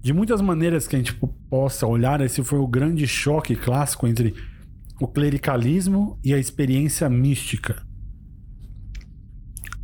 [0.00, 1.12] De muitas maneiras que a gente
[1.50, 4.32] possa olhar, esse foi o grande choque clássico entre
[5.00, 7.82] o clericalismo e a experiência mística.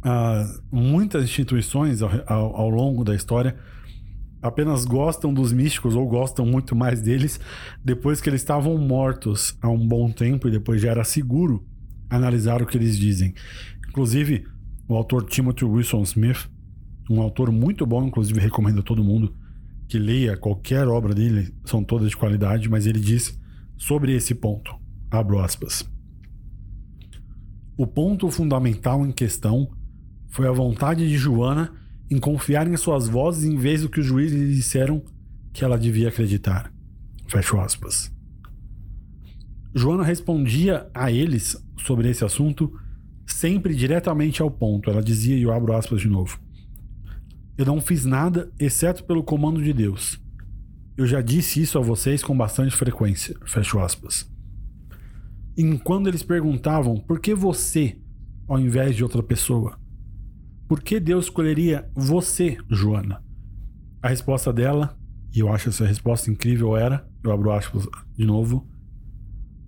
[0.04, 3.56] Uh, muitas instituições ao, ao, ao longo da história
[4.41, 7.41] apenas gostam dos místicos ou gostam muito mais deles
[7.84, 11.66] depois que eles estavam mortos há um bom tempo e depois já era seguro
[12.09, 13.34] analisar o que eles dizem.
[13.89, 14.45] Inclusive,
[14.89, 16.49] o autor Timothy Wilson Smith,
[17.11, 19.34] um autor muito bom, inclusive recomendo a todo mundo
[19.89, 23.39] que leia qualquer obra dele, são todas de qualidade, mas ele diz
[23.76, 24.74] sobre esse ponto,
[25.11, 25.89] abro aspas.
[27.76, 29.70] O ponto fundamental em questão
[30.28, 31.72] foi a vontade de Joana
[32.11, 35.02] em confiar em suas vozes em vez do que os juízes lhe disseram
[35.52, 36.72] que ela devia acreditar.
[37.28, 38.12] Fecho aspas.
[39.74, 42.72] Joana respondia a eles sobre esse assunto
[43.26, 44.88] sempre diretamente ao ponto.
[44.88, 46.38] Ela dizia, e eu abro aspas de novo:
[47.59, 50.20] Eu não fiz nada exceto pelo comando de Deus.
[50.96, 53.36] Eu já disse isso a vocês com bastante frequência.
[53.44, 54.30] Fecho aspas.
[55.57, 57.98] E quando eles perguntavam por que você,
[58.48, 59.78] ao invés de outra pessoa,
[60.68, 63.22] por que Deus escolheria você, Joana?
[64.02, 64.98] A resposta dela,
[65.34, 67.86] e eu acho essa resposta incrível, era: eu abro aspas
[68.16, 68.68] de novo.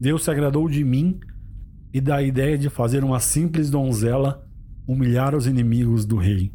[0.01, 1.21] Deus se agradou de mim
[1.93, 4.47] e da ideia de fazer uma simples donzela
[4.87, 6.53] humilhar os inimigos do rei.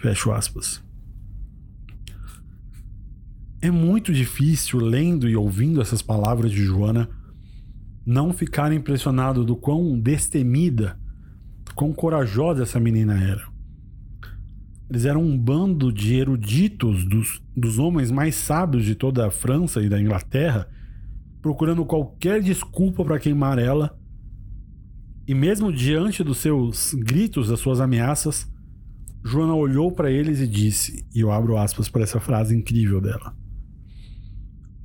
[0.00, 0.82] Fecho aspas.
[3.60, 7.08] É muito difícil, lendo e ouvindo essas palavras de Joana,
[8.04, 10.98] não ficar impressionado do quão destemida,
[11.74, 13.55] quão corajosa essa menina era.
[14.88, 19.82] Eles eram um bando de eruditos, dos, dos homens mais sábios de toda a França
[19.82, 20.68] e da Inglaterra,
[21.42, 23.98] procurando qualquer desculpa para queimar ela
[25.26, 28.50] E mesmo diante dos seus gritos, das suas ameaças,
[29.24, 33.36] Joana olhou para eles e disse, e eu abro aspas para essa frase incrível dela: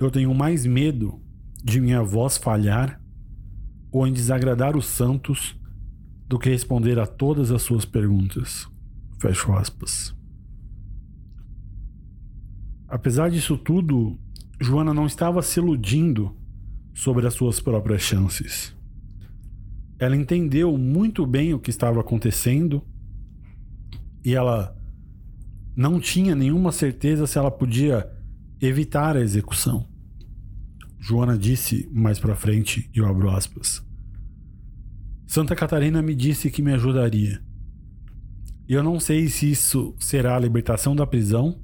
[0.00, 1.20] Eu tenho mais medo
[1.62, 3.00] de minha voz falhar
[3.92, 5.54] ou em desagradar os santos
[6.26, 8.71] do que responder a todas as suas perguntas.
[9.22, 10.12] Fecho aspas.
[12.88, 14.18] Apesar disso tudo,
[14.60, 16.36] Joana não estava se iludindo
[16.92, 18.76] sobre as suas próprias chances.
[19.96, 22.82] Ela entendeu muito bem o que estava acontecendo
[24.24, 24.76] e ela
[25.76, 28.10] não tinha nenhuma certeza se ela podia
[28.60, 29.88] evitar a execução.
[30.98, 33.86] Joana disse mais para frente, e eu abro aspas.
[35.28, 37.51] Santa Catarina me disse que me ajudaria.
[38.72, 41.60] E eu não sei se isso será a libertação da prisão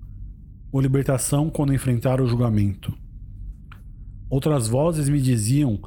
[0.71, 2.93] ou libertação quando enfrentar o julgamento.
[4.29, 5.81] Outras vozes me diziam: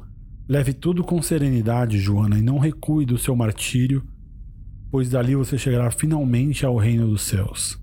[0.48, 4.04] leve tudo com serenidade, Joana, e não recue do seu martírio,
[4.90, 7.80] pois dali você chegará finalmente ao reino dos céus.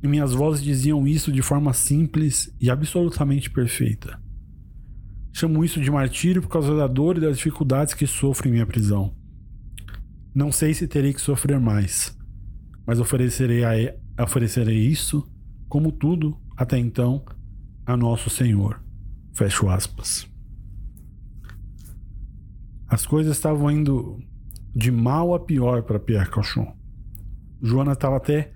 [0.00, 4.16] E minhas vozes diziam isso de forma simples e absolutamente perfeita.
[5.32, 8.64] Chamo isso de martírio por causa da dor e das dificuldades que sofro em minha
[8.64, 9.12] prisão.
[10.36, 12.14] Não sei se terei que sofrer mais,
[12.86, 15.26] mas oferecerei, a, oferecerei isso,
[15.66, 17.24] como tudo até então,
[17.86, 18.84] a nosso Senhor.
[19.32, 20.28] Fecho aspas.
[22.86, 24.22] As coisas estavam indo
[24.74, 26.76] de mal a pior para Pierre Cauchon.
[27.62, 28.52] Joana estava até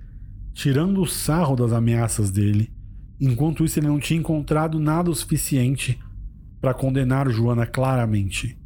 [0.53, 2.71] tirando o sarro das ameaças dele,
[3.19, 5.99] enquanto isso ele não tinha encontrado nada o suficiente
[6.61, 8.60] para condenar Joana claramente.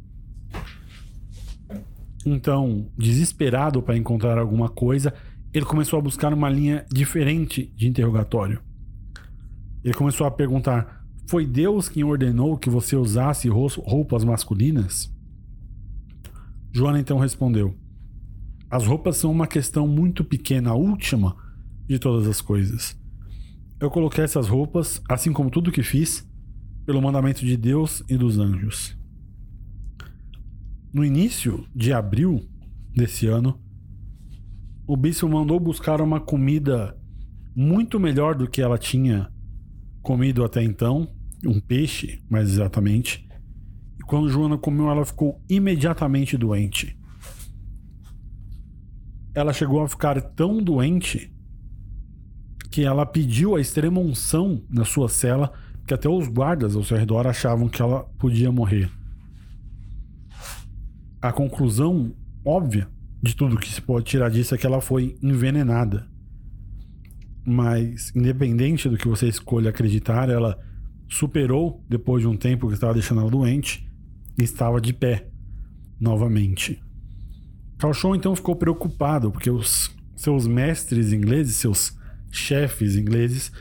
[2.25, 5.13] Então, desesperado para encontrar alguma coisa,
[5.53, 8.59] ele começou a buscar uma linha diferente de interrogatório.
[9.83, 15.13] Ele começou a perguntar: Foi Deus quem ordenou que você usasse roupas masculinas?
[16.73, 17.75] Joana então respondeu:
[18.69, 21.37] As roupas são uma questão muito pequena, a última
[21.87, 22.99] de todas as coisas.
[23.79, 26.27] Eu coloquei essas roupas, assim como tudo que fiz,
[26.85, 28.94] pelo mandamento de Deus e dos anjos.
[30.95, 32.47] No início de abril
[32.95, 33.59] desse ano,
[34.87, 36.97] o bispo mandou buscar uma comida
[37.53, 39.29] muito melhor do que ela tinha
[40.01, 41.13] comido até então,
[41.45, 43.27] um peixe, mais exatamente.
[43.99, 46.97] E quando Joana comeu, ela ficou imediatamente doente.
[49.33, 51.29] Ela chegou a ficar tão doente
[52.71, 55.51] que ela pediu a extrema unção na sua cela
[55.85, 58.89] que até os guardas ao seu redor achavam que ela podia morrer.
[61.25, 62.13] A conclusão
[62.45, 62.87] óbvia
[63.19, 66.07] de tudo que se pode tirar disso é que ela foi envenenada.
[67.43, 70.55] Mas, independente do que você escolha acreditar, ela
[71.09, 73.91] superou depois de um tempo que estava deixando ela doente
[74.37, 75.27] e estava de pé
[75.99, 76.79] novamente.
[77.79, 81.97] Calchon então ficou preocupado porque os seus mestres ingleses, seus
[82.29, 83.51] chefes ingleses,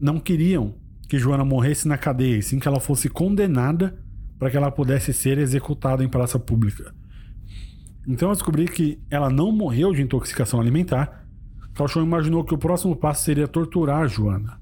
[0.00, 0.74] não queriam
[1.08, 3.96] que Joana morresse na cadeia, e sim que ela fosse condenada
[4.36, 6.92] para que ela pudesse ser executada em praça pública.
[8.06, 11.26] Então eu descobri que ela não morreu de intoxicação alimentar.
[11.74, 14.60] Calchon imaginou que o próximo passo seria torturar Joana.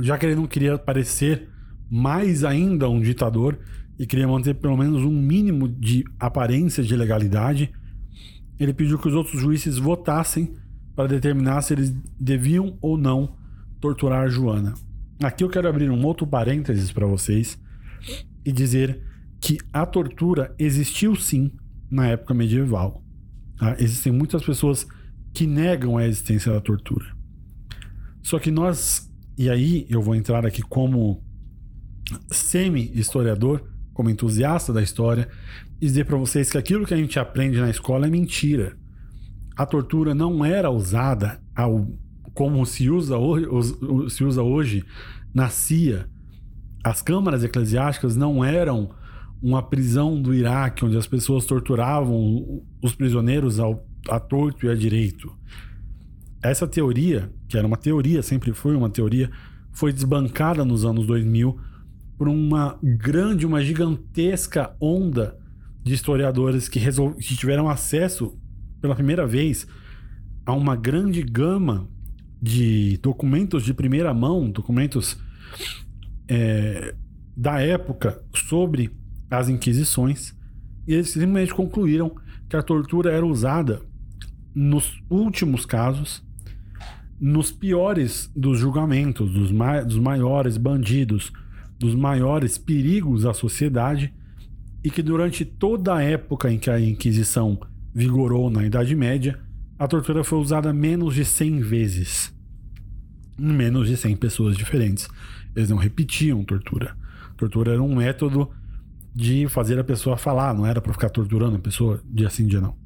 [0.00, 1.48] Já que ele não queria parecer
[1.90, 3.58] mais ainda um ditador
[3.98, 7.72] e queria manter pelo menos um mínimo de aparência de legalidade,
[8.58, 10.54] ele pediu que os outros juízes votassem
[10.94, 13.36] para determinar se eles deviam ou não
[13.80, 14.74] torturar Joana.
[15.22, 17.58] Aqui eu quero abrir um outro parênteses para vocês
[18.44, 19.02] e dizer
[19.40, 21.50] que a tortura existiu sim
[21.90, 23.02] na época medieval.
[23.58, 23.76] Tá?
[23.78, 24.86] Existem muitas pessoas
[25.32, 27.06] que negam a existência da tortura.
[28.22, 31.22] Só que nós, e aí eu vou entrar aqui como
[32.30, 33.62] semi-historiador,
[33.92, 35.28] como entusiasta da história,
[35.80, 38.76] e dizer para vocês que aquilo que a gente aprende na escola é mentira.
[39.56, 41.86] A tortura não era usada ao
[42.34, 43.46] como se usa hoje,
[44.10, 44.84] se usa hoje
[45.34, 46.06] na CIA,
[46.84, 48.90] as câmaras eclesiásticas não eram
[49.42, 54.74] uma prisão do Iraque onde as pessoas torturavam os prisioneiros ao, a torto e a
[54.74, 55.32] direito.
[56.42, 59.30] Essa teoria, que era uma teoria, sempre foi uma teoria,
[59.72, 61.58] foi desbancada nos anos 2000
[62.16, 65.36] por uma grande, uma gigantesca onda
[65.82, 68.38] de historiadores que, que tiveram acesso
[68.80, 69.66] pela primeira vez
[70.44, 71.88] a uma grande gama
[72.40, 75.16] de documentos de primeira mão, documentos
[76.28, 76.94] é,
[77.36, 78.90] da época sobre
[79.30, 80.34] as Inquisições,
[80.86, 82.14] e eles simplesmente concluíram
[82.48, 83.82] que a tortura era usada
[84.54, 86.24] nos últimos casos,
[87.20, 91.32] nos piores dos julgamentos, dos, ma dos maiores bandidos,
[91.78, 94.14] dos maiores perigos à sociedade,
[94.84, 97.58] e que durante toda a época em que a Inquisição
[97.92, 99.38] vigorou na Idade Média,
[99.78, 102.34] a tortura foi usada menos de 100 vezes.
[103.38, 105.08] Menos de 100 pessoas diferentes.
[105.54, 106.96] Eles não repetiam tortura.
[107.36, 108.50] Tortura era um método
[109.16, 112.60] de fazer a pessoa falar, não era para ficar torturando a pessoa dia sim, dia
[112.60, 112.76] não.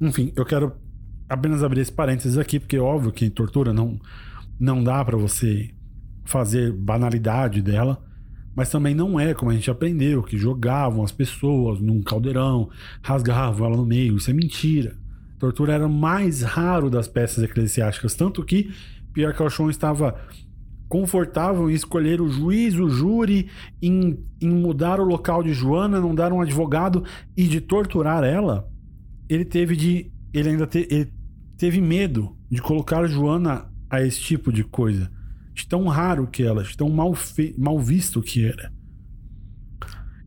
[0.00, 0.72] Enfim, eu quero
[1.28, 3.98] apenas abrir esse parênteses aqui, porque é óbvio que tortura não,
[4.58, 5.74] não dá para você
[6.24, 8.00] fazer banalidade dela,
[8.54, 12.70] mas também não é como a gente aprendeu, que jogavam as pessoas num caldeirão,
[13.02, 14.96] rasgavam ela no meio, isso é mentira.
[15.40, 18.72] Tortura era mais raro das peças eclesiásticas, tanto que
[19.12, 20.14] Pierre Cauchon estava
[20.90, 23.48] confortável em escolher o juiz, o júri,
[23.80, 27.04] em, em mudar o local de Joana, não dar um advogado
[27.36, 28.68] e de torturar ela.
[29.28, 30.12] Ele teve de.
[30.34, 31.12] Ele ainda te, ele
[31.56, 35.08] teve medo de colocar Joana a esse tipo de coisa.
[35.54, 38.72] De tão raro que ela, de tão mal, fe, mal visto que era.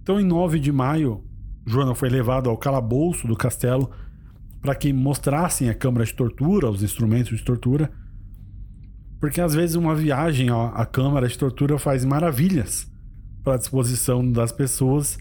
[0.02, 1.26] Então, em 9 de maio,
[1.66, 3.92] Joana foi levada ao calabouço do castelo
[4.62, 7.92] para que mostrassem a câmara de tortura, os instrumentos de tortura
[9.24, 12.92] porque às vezes uma viagem à câmara de tortura faz maravilhas
[13.42, 15.18] para a disposição das pessoas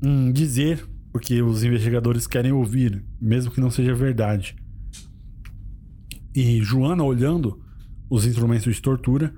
[0.00, 4.54] em dizer o que os investigadores querem ouvir, mesmo que não seja verdade.
[6.36, 7.60] E Joana, olhando
[8.08, 9.34] os instrumentos de tortura,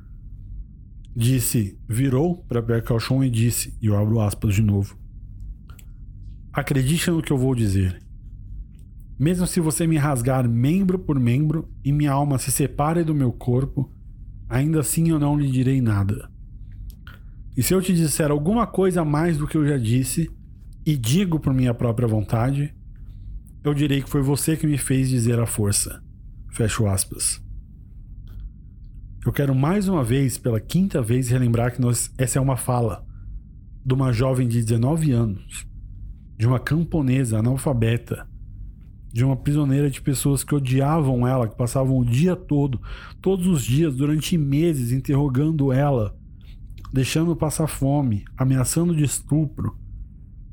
[1.17, 4.99] disse, virou para Pierre Cauchon e disse, e eu abro aspas de novo:
[6.53, 8.03] Acredite no que eu vou dizer.
[9.19, 13.33] Mesmo se você me rasgar membro por membro e minha alma se separe do meu
[13.33, 13.93] corpo,
[14.49, 16.31] ainda assim eu não lhe direi nada.
[17.57, 20.31] E se eu te disser alguma coisa mais do que eu já disse,
[20.87, 22.73] e digo por minha própria vontade,
[23.65, 26.01] eu direi que foi você que me fez dizer a força.
[26.53, 27.43] Fecho aspas.
[29.27, 33.05] Eu quero mais uma vez, pela quinta vez, relembrar que nós, essa é uma fala
[33.85, 35.67] de uma jovem de 19 anos,
[36.39, 38.27] de uma camponesa analfabeta,
[39.13, 42.81] de uma prisioneira de pessoas que odiavam ela, que passavam o dia todo,
[43.21, 46.17] todos os dias, durante meses, interrogando ela,
[46.93, 49.77] deixando passar fome, ameaçando de estupro,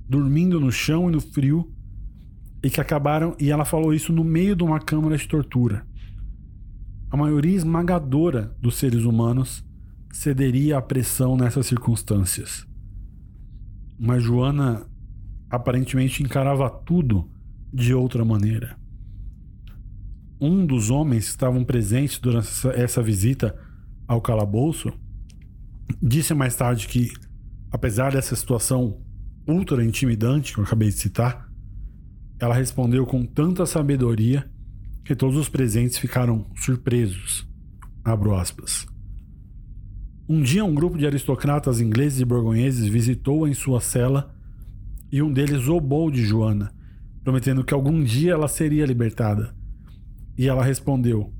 [0.08, 1.72] dormindo no chão e no frio,
[2.64, 3.36] e que acabaram.
[3.40, 5.86] E ela falou isso no meio de uma câmara de tortura.
[7.12, 9.64] A maioria esmagadora dos seres humanos
[10.12, 12.66] cederia à pressão nessas circunstâncias.
[14.00, 14.88] Mas Joana
[15.50, 17.30] aparentemente encarava tudo
[17.76, 18.78] de outra maneira.
[20.40, 23.54] Um dos homens que estavam presentes durante essa visita
[24.08, 24.94] ao calabouço
[26.02, 27.12] disse mais tarde que,
[27.70, 29.02] apesar dessa situação
[29.46, 31.50] ultra intimidante que eu acabei de citar,
[32.40, 34.50] ela respondeu com tanta sabedoria
[35.04, 37.46] que todos os presentes ficaram surpresos.
[38.04, 38.88] Abro aspas.
[40.30, 44.34] Um dia, um grupo de aristocratas ingleses e borgonheses visitou-a em sua cela
[45.12, 46.75] e um deles zombou de Joana,
[47.26, 49.54] prometendo que algum dia ela seria libertada.
[50.38, 51.34] E ela respondeu: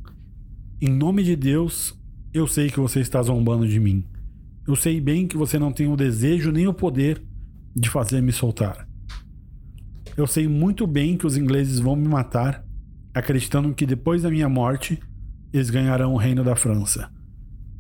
[0.82, 1.98] Em nome de Deus,
[2.34, 4.04] eu sei que você está zombando de mim.
[4.68, 7.24] Eu sei bem que você não tem o desejo nem o poder
[7.76, 8.88] de fazer me soltar.
[10.18, 12.66] Eu sei muito bem que os ingleses vão me matar,
[13.14, 15.00] acreditando que depois da minha morte
[15.54, 17.12] eles ganharão o reino da França.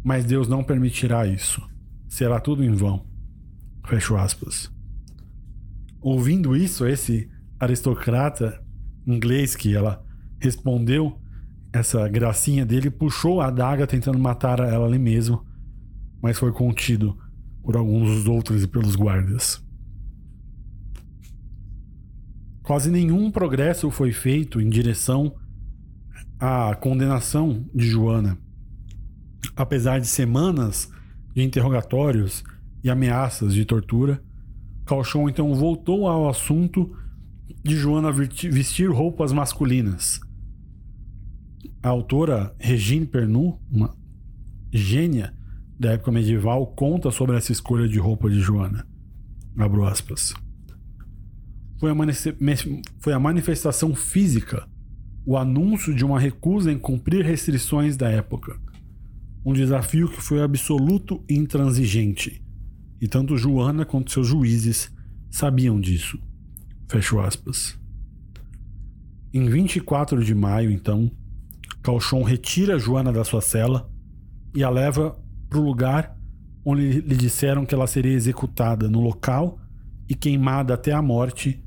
[0.03, 1.59] Mas Deus não permitirá isso.
[2.07, 3.03] Será tudo em vão.
[3.87, 4.71] Fecho aspas.
[5.99, 7.27] Ouvindo isso, esse
[7.59, 8.61] aristocrata
[9.05, 10.03] inglês que ela
[10.39, 11.19] respondeu
[11.71, 15.45] essa gracinha dele, puxou a adaga tentando matar ela ali mesmo,
[16.21, 17.17] mas foi contido
[17.61, 19.63] por alguns dos outros e pelos guardas.
[22.63, 25.35] Quase nenhum progresso foi feito em direção
[26.39, 28.37] à condenação de Joana.
[29.55, 30.89] Apesar de semanas
[31.33, 32.43] de interrogatórios
[32.83, 34.23] e ameaças de tortura,
[34.85, 36.95] Calchon então voltou ao assunto
[37.63, 40.19] de Joana vestir roupas masculinas.
[41.81, 43.95] A autora Regine Pernu, uma
[44.71, 45.33] gênia
[45.79, 48.87] da época medieval, conta sobre essa escolha de roupa de Joana.
[49.57, 50.33] Abro aspas.
[51.79, 51.95] Foi a,
[52.99, 54.67] foi a manifestação física,
[55.25, 58.59] o anúncio de uma recusa em cumprir restrições da época.
[59.45, 62.43] Um desafio que foi absoluto e intransigente.
[62.99, 64.91] E tanto Joana quanto seus juízes
[65.29, 66.19] sabiam disso.
[66.87, 67.77] Fecho aspas.
[69.33, 71.11] Em 24 de maio, então,
[71.83, 73.89] Calchon retira Joana da sua cela
[74.55, 75.19] e a leva
[75.49, 76.15] para o lugar
[76.63, 79.59] onde lhe disseram que ela seria executada no local
[80.09, 81.63] e queimada até a morte,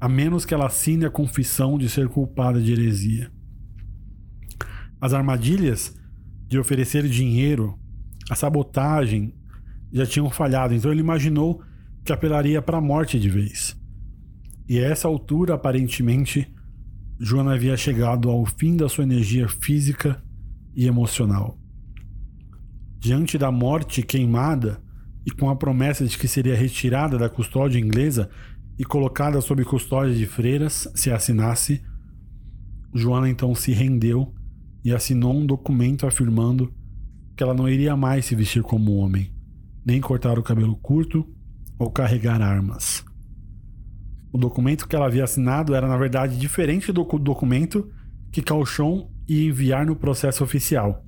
[0.00, 3.30] a menos que ela assine a confissão de ser culpada de heresia.
[5.00, 5.96] As armadilhas
[6.46, 7.78] de oferecer dinheiro,
[8.30, 9.34] a sabotagem
[9.92, 11.62] já tinham falhado, então ele imaginou
[12.04, 13.76] que apelaria para a morte de vez.
[14.68, 16.52] E a essa altura, aparentemente,
[17.18, 20.22] Joana havia chegado ao fim da sua energia física
[20.74, 21.58] e emocional.
[22.98, 24.82] Diante da morte queimada
[25.24, 28.30] e com a promessa de que seria retirada da custódia inglesa
[28.78, 31.82] e colocada sob custódia de freiras se assinasse,
[32.94, 34.32] Joana então se rendeu
[34.84, 36.72] e assinou um documento afirmando
[37.36, 39.34] que ela não iria mais se vestir como homem,
[39.84, 41.26] nem cortar o cabelo curto
[41.78, 42.95] ou carregar armas.
[44.36, 47.90] O documento que ela havia assinado era, na verdade, diferente do documento
[48.30, 51.02] que Calchon ia enviar no processo oficial.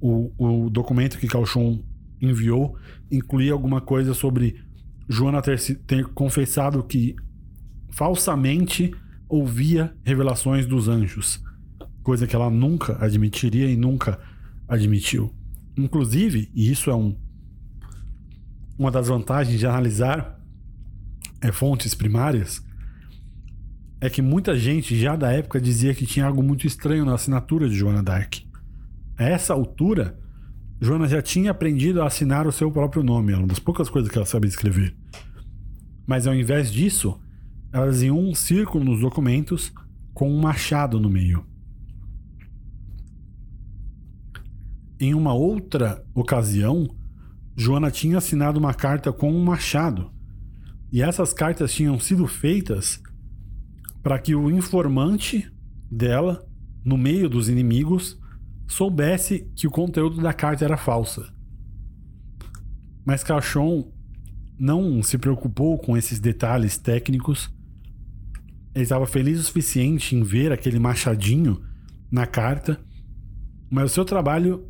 [0.00, 1.82] O, o documento que Calchon
[2.22, 2.78] enviou
[3.10, 4.62] incluía alguma coisa sobre
[5.08, 5.58] Joana ter,
[5.88, 7.16] ter confessado que
[7.90, 8.94] falsamente
[9.28, 11.42] ouvia revelações dos anjos,
[12.04, 14.20] coisa que ela nunca admitiria e nunca
[14.68, 15.34] admitiu.
[15.76, 17.16] Inclusive, e isso é um,
[18.78, 20.43] uma das vantagens de analisar
[21.44, 22.64] é, fontes primárias,
[24.00, 27.68] é que muita gente já da época dizia que tinha algo muito estranho na assinatura
[27.68, 28.36] de Joana Dark.
[29.16, 30.18] A essa altura,
[30.80, 34.10] Joana já tinha aprendido a assinar o seu próprio nome, era uma das poucas coisas
[34.10, 34.96] que ela sabia escrever.
[36.06, 37.20] Mas ao invés disso,
[37.70, 39.70] elas iam um círculo nos documentos
[40.14, 41.44] com um machado no meio.
[44.98, 46.88] Em uma outra ocasião,
[47.54, 50.13] Joana tinha assinado uma carta com um machado.
[50.94, 53.02] E essas cartas tinham sido feitas
[54.00, 55.50] para que o informante
[55.90, 56.46] dela,
[56.84, 58.16] no meio dos inimigos,
[58.68, 61.34] soubesse que o conteúdo da carta era falsa.
[63.04, 63.92] Mas Cachon
[64.56, 67.52] não se preocupou com esses detalhes técnicos.
[68.72, 71.60] Ele estava feliz o suficiente em ver aquele machadinho
[72.08, 72.80] na carta,
[73.68, 74.64] mas o seu trabalho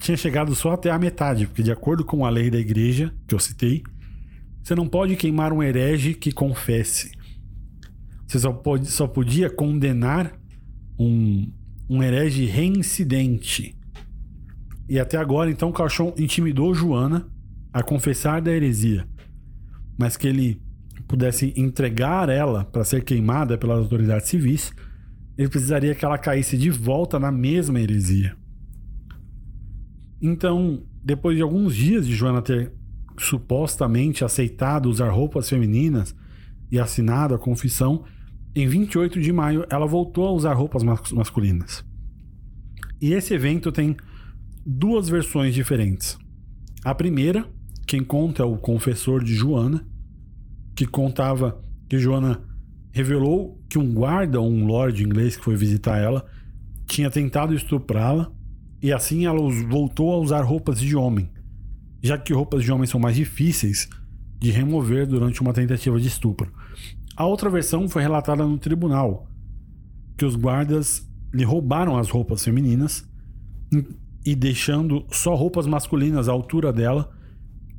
[0.00, 3.34] tinha chegado só até a metade, porque de acordo com a lei da igreja que
[3.34, 3.82] eu citei,
[4.66, 7.12] você não pode queimar um herege que confesse.
[8.26, 10.36] Você só, pode, só podia condenar
[10.98, 11.48] um,
[11.88, 13.78] um herege reincidente.
[14.88, 17.28] E até agora, então, Cachon intimidou Joana
[17.72, 19.06] a confessar da heresia,
[19.96, 20.60] mas que ele
[21.06, 24.72] pudesse entregar ela para ser queimada pelas autoridades civis,
[25.38, 28.36] ele precisaria que ela caísse de volta na mesma heresia.
[30.20, 32.72] Então, depois de alguns dias de Joana ter
[33.18, 36.14] supostamente aceitado usar roupas femininas
[36.70, 38.04] e assinado a confissão,
[38.54, 41.84] em 28 de maio ela voltou a usar roupas masculinas.
[43.00, 43.96] E esse evento tem
[44.64, 46.18] duas versões diferentes.
[46.84, 47.46] A primeira,
[47.86, 49.86] quem conta é o confessor de Joana,
[50.74, 52.42] que contava que Joana
[52.92, 56.24] revelou que um guarda um lord inglês que foi visitar ela
[56.86, 58.32] tinha tentado estuprá-la
[58.82, 61.28] e assim ela voltou a usar roupas de homem,
[62.06, 63.88] já que roupas de homem são mais difíceis
[64.38, 66.52] de remover durante uma tentativa de estupro.
[67.16, 69.26] A outra versão foi relatada no tribunal,
[70.16, 73.08] que os guardas lhe roubaram as roupas femininas
[74.24, 77.10] e deixando só roupas masculinas à altura dela.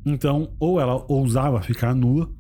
[0.06, 2.32] Então, ou ela ousava ficar nua,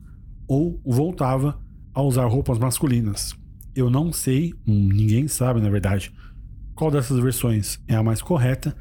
[0.48, 1.60] ou voltava
[1.94, 3.36] a usar roupas masculinas.
[3.76, 6.12] Eu não sei, ninguém sabe na verdade,
[6.74, 8.76] qual dessas versões é a mais correta,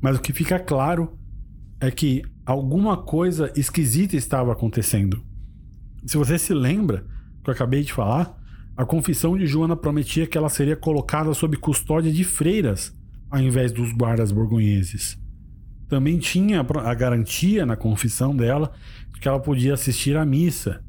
[0.00, 1.18] mas o que fica claro
[1.86, 5.22] é que alguma coisa esquisita estava acontecendo.
[6.06, 7.04] Se você se lembra
[7.42, 8.36] que eu acabei de falar,
[8.76, 12.92] a confissão de Joana prometia que ela seria colocada sob custódia de freiras
[13.30, 15.18] ao invés dos guardas borgonheses.
[15.88, 18.72] Também tinha a garantia na confissão dela
[19.12, 20.82] de que ela podia assistir à missa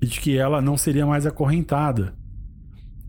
[0.00, 2.14] e de que ela não seria mais acorrentada.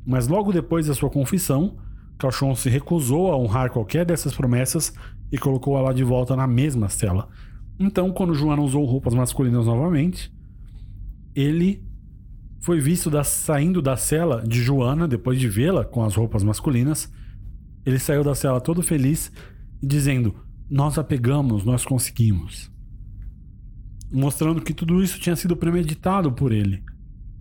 [0.05, 1.77] Mas logo depois da sua confissão,
[2.17, 4.93] Cauchon se recusou a honrar qualquer dessas promessas
[5.31, 7.27] e colocou ela de volta na mesma cela.
[7.79, 10.33] Então, quando Joana usou roupas masculinas novamente,
[11.35, 11.83] ele
[12.61, 17.11] foi visto da, saindo da cela de Joana depois de vê-la com as roupas masculinas.
[17.85, 19.31] Ele saiu da cela todo feliz
[19.83, 20.33] dizendo:
[20.69, 22.71] Nós a pegamos, nós conseguimos.
[24.11, 26.83] Mostrando que tudo isso tinha sido premeditado por ele,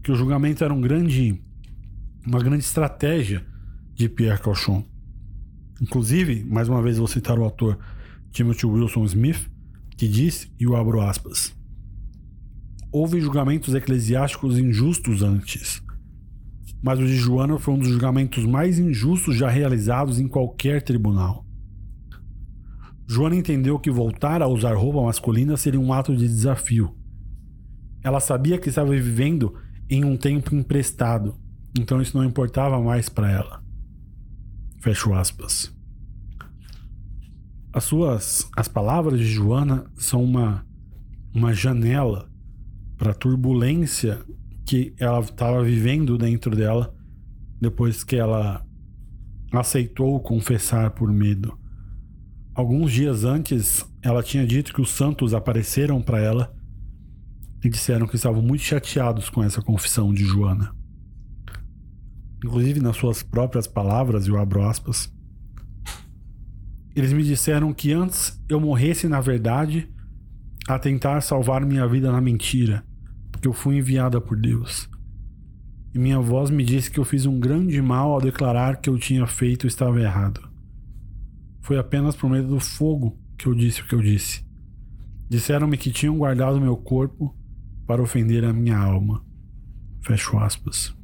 [0.02, 1.40] que o julgamento era um grande,
[2.26, 3.46] uma grande estratégia
[3.94, 4.84] de Pierre Cauchon.
[5.80, 7.78] Inclusive, mais uma vez vou citar o autor
[8.30, 9.50] Timothy Wilson Smith,
[9.96, 11.54] que diz, e o abro aspas:
[12.92, 15.82] Houve julgamentos eclesiásticos injustos antes,
[16.82, 21.44] mas o de Joana foi um dos julgamentos mais injustos já realizados em qualquer tribunal.
[23.06, 26.96] Joana entendeu que voltar a usar roupa masculina seria um ato de desafio.
[28.02, 29.54] Ela sabia que estava vivendo
[29.90, 31.34] em um tempo emprestado,
[31.78, 33.63] então isso não importava mais para ela.
[34.84, 35.74] Fecho aspas.
[37.72, 40.62] As suas as palavras de Joana são uma
[41.34, 42.30] uma janela
[42.98, 44.22] para a turbulência
[44.66, 46.94] que ela estava vivendo dentro dela
[47.58, 48.62] depois que ela
[49.50, 51.58] aceitou confessar por medo.
[52.54, 56.54] Alguns dias antes, ela tinha dito que os santos apareceram para ela
[57.64, 60.83] e disseram que estavam muito chateados com essa confissão de Joana.
[62.44, 65.10] Inclusive, nas suas próprias palavras, eu abro aspas,
[66.94, 69.88] eles me disseram que antes eu morresse na verdade
[70.68, 72.84] a tentar salvar minha vida na mentira,
[73.32, 74.86] porque eu fui enviada por Deus.
[75.94, 78.98] E minha voz me disse que eu fiz um grande mal ao declarar que eu
[78.98, 80.46] tinha feito estava errado.
[81.62, 84.44] Foi apenas por medo do fogo que eu disse o que eu disse.
[85.30, 87.34] Disseram-me que tinham guardado meu corpo
[87.86, 89.24] para ofender a minha alma.
[90.02, 90.94] Fecho aspas.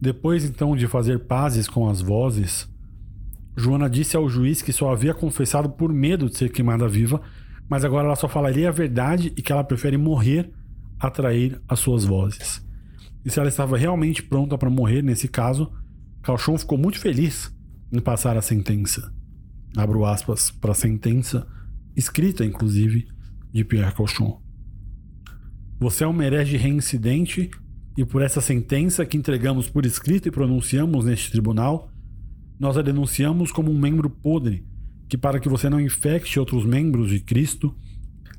[0.00, 2.68] Depois então de fazer pazes com as vozes,
[3.56, 7.20] Joana disse ao juiz que só havia confessado por medo de ser queimada viva,
[7.68, 10.52] mas agora ela só falaria a verdade e que ela prefere morrer
[11.00, 12.64] a trair as suas vozes.
[13.24, 15.72] E se ela estava realmente pronta para morrer nesse caso,
[16.22, 17.52] Calchon ficou muito feliz
[17.92, 19.12] em passar a sentença.
[19.76, 21.46] Abro aspas para a sentença,
[21.96, 23.08] escrita inclusive,
[23.52, 24.40] de Pierre Calchon.
[25.80, 27.50] Você é um herege reincidente
[27.98, 31.90] e por essa sentença que entregamos por escrito e pronunciamos neste tribunal,
[32.56, 34.64] nós a denunciamos como um membro podre,
[35.08, 37.74] que para que você não infecte outros membros de Cristo,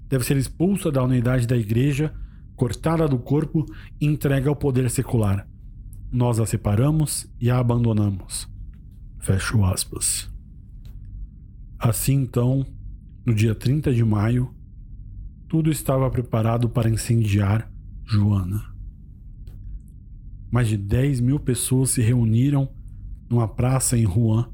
[0.07, 2.13] deve ser expulsa da unidade da igreja,
[2.55, 3.65] cortada do corpo
[3.99, 5.45] e entregue ao poder secular.
[6.09, 8.47] Nós a separamos e a abandonamos.
[9.19, 10.31] Fecho aspas.
[11.77, 12.65] Assim então,
[13.25, 14.55] no dia 30 de maio,
[15.49, 17.69] tudo estava preparado para incendiar
[18.05, 18.68] Joana.
[20.51, 22.73] Mais de 10 mil pessoas se reuniram
[23.29, 24.45] numa praça em Rouen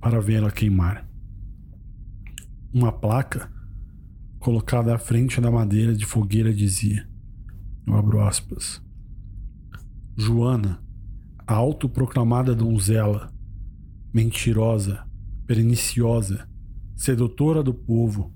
[0.00, 1.08] para vê-la queimar.
[2.72, 3.52] Uma placa
[4.38, 7.08] colocada à frente da madeira de fogueira dizia:
[7.86, 8.82] eu abro aspas.
[10.16, 10.82] Joana,
[11.46, 13.32] a autoproclamada donzela,
[14.12, 15.04] mentirosa,
[15.46, 16.48] perniciosa,
[16.96, 18.32] sedutora do povo,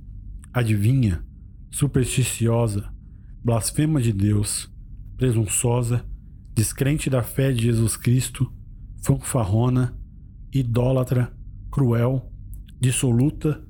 [0.52, 1.24] adivinha,
[1.70, 2.92] supersticiosa,
[3.42, 4.70] blasfema de Deus,
[5.16, 6.04] presunçosa,
[6.58, 8.52] descrente da fé de Jesus Cristo,
[9.04, 9.96] fanfarrona,
[10.52, 11.32] idólatra,
[11.70, 12.32] cruel,
[12.80, 13.64] dissoluta,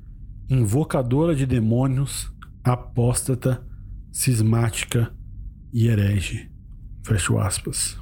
[0.49, 2.32] invocadora de demônios,
[2.64, 3.62] apóstata,
[4.11, 5.14] cismática
[5.70, 6.51] e herege.
[7.05, 7.99] Fecho aspas.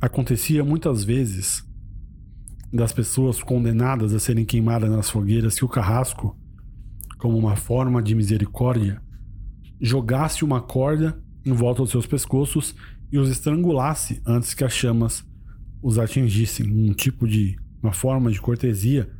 [0.00, 1.64] Acontecia muitas vezes
[2.72, 6.36] das pessoas condenadas a serem queimadas nas fogueiras que o carrasco,
[7.16, 9.00] como uma forma de misericórdia,
[9.82, 12.72] jogasse uma corda em volta dos seus pescoços
[13.10, 15.24] e os estrangulasse antes que as chamas
[15.82, 19.10] os atingissem, um tipo de uma forma de cortesia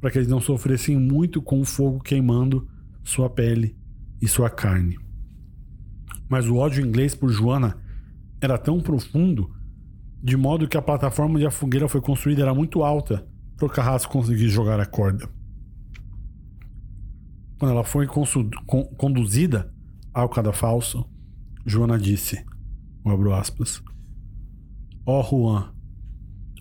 [0.00, 2.68] para que eles não sofressem muito com o fogo queimando
[3.04, 3.76] sua pele
[4.20, 4.98] e sua carne.
[6.28, 7.78] Mas o ódio inglês por Joana
[8.40, 9.54] era tão profundo,
[10.20, 13.26] de modo que a plataforma onde a fogueira foi construída era muito alta
[13.56, 15.28] para o carrasco conseguir jogar a corda.
[17.58, 18.08] Quando ela foi
[18.96, 19.72] conduzida
[20.14, 21.04] ao cadafalso,
[21.66, 22.44] Joana disse:
[23.04, 23.82] abro aspas.
[25.04, 25.74] Ó oh, Juan,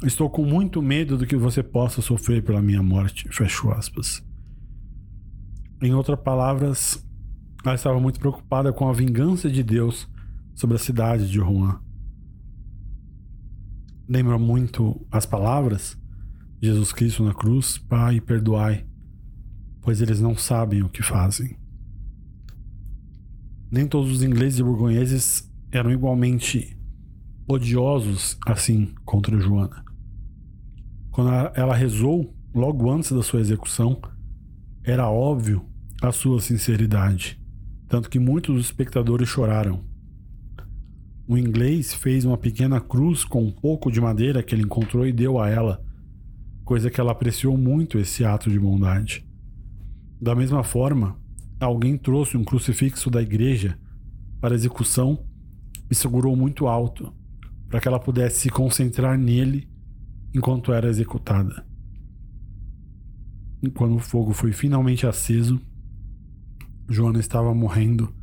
[0.04, 3.30] estou com muito medo do que você possa sofrer pela minha morte.
[3.30, 4.22] Fecho aspas.
[5.82, 7.06] Em outras palavras,
[7.64, 10.10] ela estava muito preocupada com a vingança de Deus
[10.56, 11.80] sobre a cidade de Juan.
[14.10, 15.98] Lembra muito as palavras
[16.62, 18.86] Jesus Cristo na cruz: Pai, perdoai,
[19.82, 21.63] pois eles não sabem o que fazem.
[23.74, 26.78] Nem todos os ingleses e burgonheses eram igualmente
[27.48, 29.84] odiosos assim contra Joana.
[31.10, 34.00] Quando ela rezou, logo antes da sua execução,
[34.84, 35.66] era óbvio
[36.04, 37.42] a sua sinceridade,
[37.88, 39.84] tanto que muitos dos espectadores choraram.
[41.28, 45.12] O inglês fez uma pequena cruz com um pouco de madeira que ele encontrou e
[45.12, 45.84] deu a ela,
[46.64, 49.28] coisa que ela apreciou muito esse ato de bondade.
[50.22, 51.23] Da mesma forma,
[51.66, 53.78] alguém trouxe um crucifixo da igreja
[54.40, 55.26] para execução
[55.90, 57.14] e segurou muito alto,
[57.68, 59.70] para que ela pudesse se concentrar nele
[60.34, 61.66] enquanto era executada.
[63.62, 65.62] E quando o fogo foi finalmente aceso,
[66.90, 68.14] Joana estava morrendo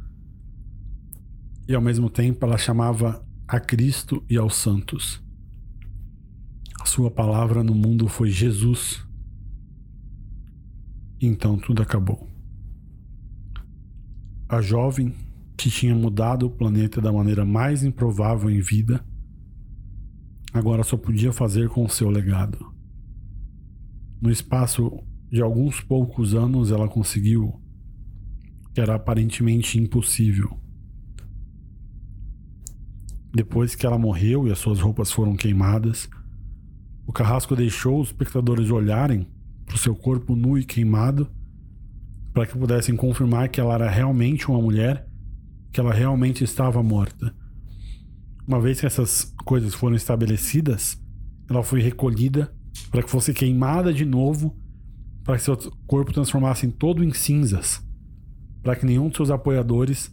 [1.67, 5.23] e ao mesmo tempo ela chamava a Cristo e aos santos.
[6.81, 9.07] A sua palavra no mundo foi Jesus.
[11.21, 12.30] Então tudo acabou.
[14.51, 15.15] A jovem
[15.57, 19.01] que tinha mudado o planeta da maneira mais improvável em vida,
[20.53, 22.59] agora só podia fazer com seu legado.
[24.21, 27.63] No espaço de alguns poucos anos, ela conseguiu
[28.75, 30.59] que era aparentemente impossível.
[33.33, 36.11] Depois que ela morreu e as suas roupas foram queimadas,
[37.07, 39.29] o carrasco deixou os espectadores olharem
[39.65, 41.31] para o seu corpo nu e queimado
[42.33, 45.07] para que pudessem confirmar que ela era realmente uma mulher,
[45.73, 47.35] que ela realmente estava morta.
[48.47, 51.01] Uma vez que essas coisas foram estabelecidas,
[51.49, 52.53] ela foi recolhida
[52.91, 54.57] para que fosse queimada de novo,
[55.25, 55.57] para que seu
[55.87, 57.81] corpo transformasse todo em cinzas,
[58.63, 60.11] para que nenhum de seus apoiadores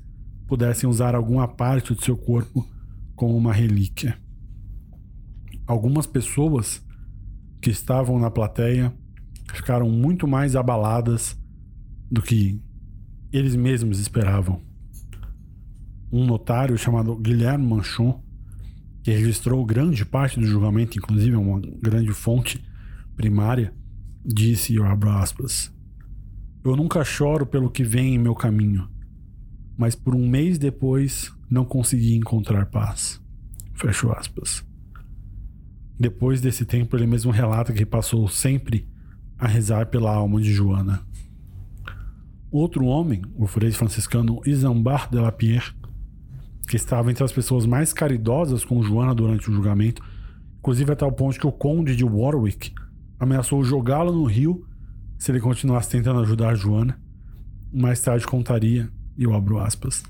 [0.48, 2.68] pudessem usar alguma parte do seu corpo
[3.16, 4.18] como uma relíquia.
[5.66, 6.82] Algumas pessoas
[7.62, 8.94] que estavam na plateia
[9.54, 11.38] ficaram muito mais abaladas
[12.10, 12.62] do que
[13.32, 14.62] eles mesmos esperavam.
[16.12, 18.24] Um notário chamado Guilherme Manchon,
[19.04, 22.64] que registrou grande parte do julgamento, inclusive uma grande fonte
[23.16, 23.74] primária,
[24.26, 25.74] disse, eu abro aspas,
[26.64, 28.90] eu nunca choro pelo que vem em meu caminho,
[29.78, 33.22] mas por um mês depois não consegui encontrar paz.
[33.74, 34.66] Fecho aspas.
[36.00, 38.88] Depois desse tempo, ele mesmo relata que passou sempre
[39.38, 41.02] a rezar pela alma de Joana.
[42.52, 45.74] Outro homem, o frei franciscano Isambard de la Pierre,
[46.68, 50.02] que estava entre as pessoas mais caridosas com Joana durante o julgamento,
[50.60, 52.74] inclusive até o ponto que o conde de Warwick
[53.20, 54.66] ameaçou jogá-lo no rio
[55.18, 57.00] se ele continuasse tentando ajudar Joana.
[57.74, 60.04] Mais tarde contaria, e eu abro aspas.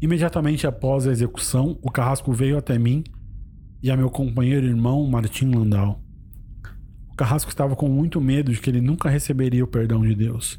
[0.00, 3.04] Imediatamente após a execução, o carrasco veio até mim
[3.82, 6.00] e a meu companheiro irmão Martim Landau.
[7.10, 10.58] O carrasco estava com muito medo de que ele nunca receberia o perdão de Deus.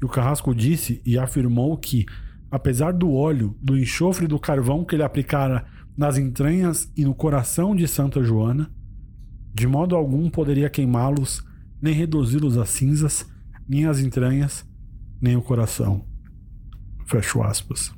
[0.00, 2.04] E o carrasco disse e afirmou que,
[2.50, 5.66] apesar do óleo, do enxofre e do carvão que ele aplicara
[5.96, 8.70] nas entranhas e no coração de Santa Joana,
[9.54, 11.42] de modo algum poderia queimá-los,
[11.80, 13.26] nem reduzi-los a cinzas,
[13.66, 14.68] nem as entranhas,
[15.20, 16.04] nem o coração.
[17.06, 17.94] Fecho aspas.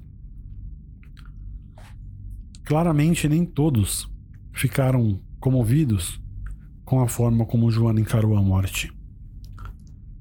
[2.64, 4.08] Claramente, nem todos
[4.52, 6.20] ficaram comovidos
[6.84, 8.92] com a forma como Joana encarou a morte.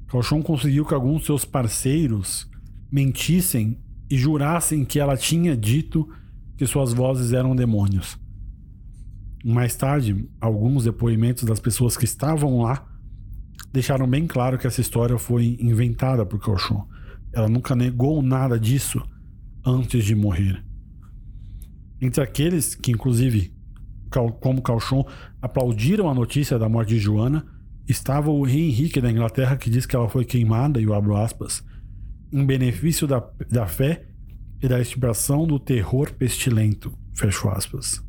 [0.07, 2.49] Calchon conseguiu que alguns seus parceiros
[2.91, 3.77] mentissem
[4.09, 6.07] e jurassem que ela tinha dito
[6.55, 8.17] que suas vozes eram demônios.
[9.43, 12.87] Mais tarde, alguns depoimentos das pessoas que estavam lá
[13.71, 16.87] deixaram bem claro que essa história foi inventada por Calchon.
[17.33, 19.01] Ela nunca negou nada disso
[19.65, 20.63] antes de morrer.
[22.01, 23.53] Entre aqueles que, inclusive,
[24.39, 25.05] como Calchon,
[25.41, 27.45] aplaudiram a notícia da morte de Joana,
[27.87, 31.15] estava o rei Henrique da Inglaterra que diz que ela foi queimada, e eu abro
[31.15, 31.63] aspas,
[32.31, 34.05] em benefício da, da fé
[34.61, 38.03] e da extirpação do terror pestilento, fecho aspas.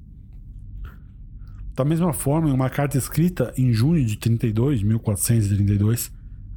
[1.75, 6.13] Da mesma forma, em uma carta escrita em junho de 32, 1432,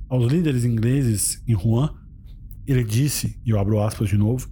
[0.09, 1.89] aos líderes ingleses em Rouen,
[2.65, 4.49] ele disse, e eu abro aspas de novo,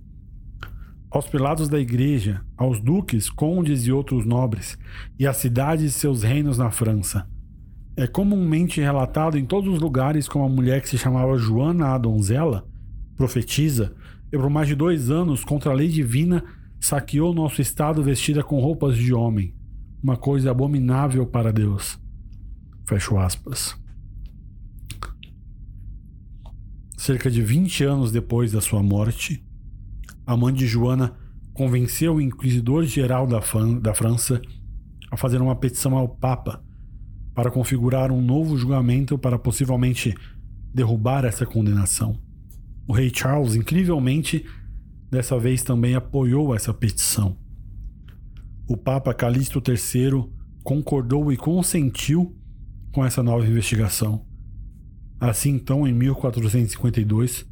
[1.10, 4.78] aos prelados da igreja, aos duques, condes e outros nobres,
[5.18, 7.28] e às cidades e seus reinos na França,
[8.00, 11.98] é comumente relatado em todos os lugares como a mulher que se chamava Joana a
[11.98, 12.66] Donzela,
[13.18, 13.94] profetisa,
[14.32, 16.42] e por mais de dois anos, contra a lei divina,
[16.80, 19.54] saqueou nosso estado vestida com roupas de homem,
[20.02, 22.00] uma coisa abominável para Deus.
[22.88, 23.78] Fecho aspas.
[26.98, 29.46] Cerca de 20 anos depois da sua morte,
[30.26, 31.18] a mãe de Joana
[31.54, 33.42] convenceu o inquisidor-geral da,
[33.82, 34.42] da França
[35.12, 36.64] a fazer uma petição ao Papa
[37.40, 40.14] para configurar um novo julgamento para possivelmente
[40.74, 42.20] derrubar essa condenação.
[42.86, 44.46] O rei Charles, incrivelmente,
[45.10, 47.38] dessa vez também apoiou essa petição.
[48.68, 50.26] O Papa Calixto III
[50.62, 52.38] concordou e consentiu
[52.92, 54.26] com essa nova investigação.
[55.18, 57.48] Assim, então, em 1452,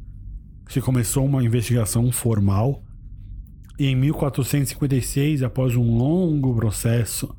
[0.68, 2.84] se começou uma investigação formal,
[3.78, 7.34] e em 1456, após um longo processo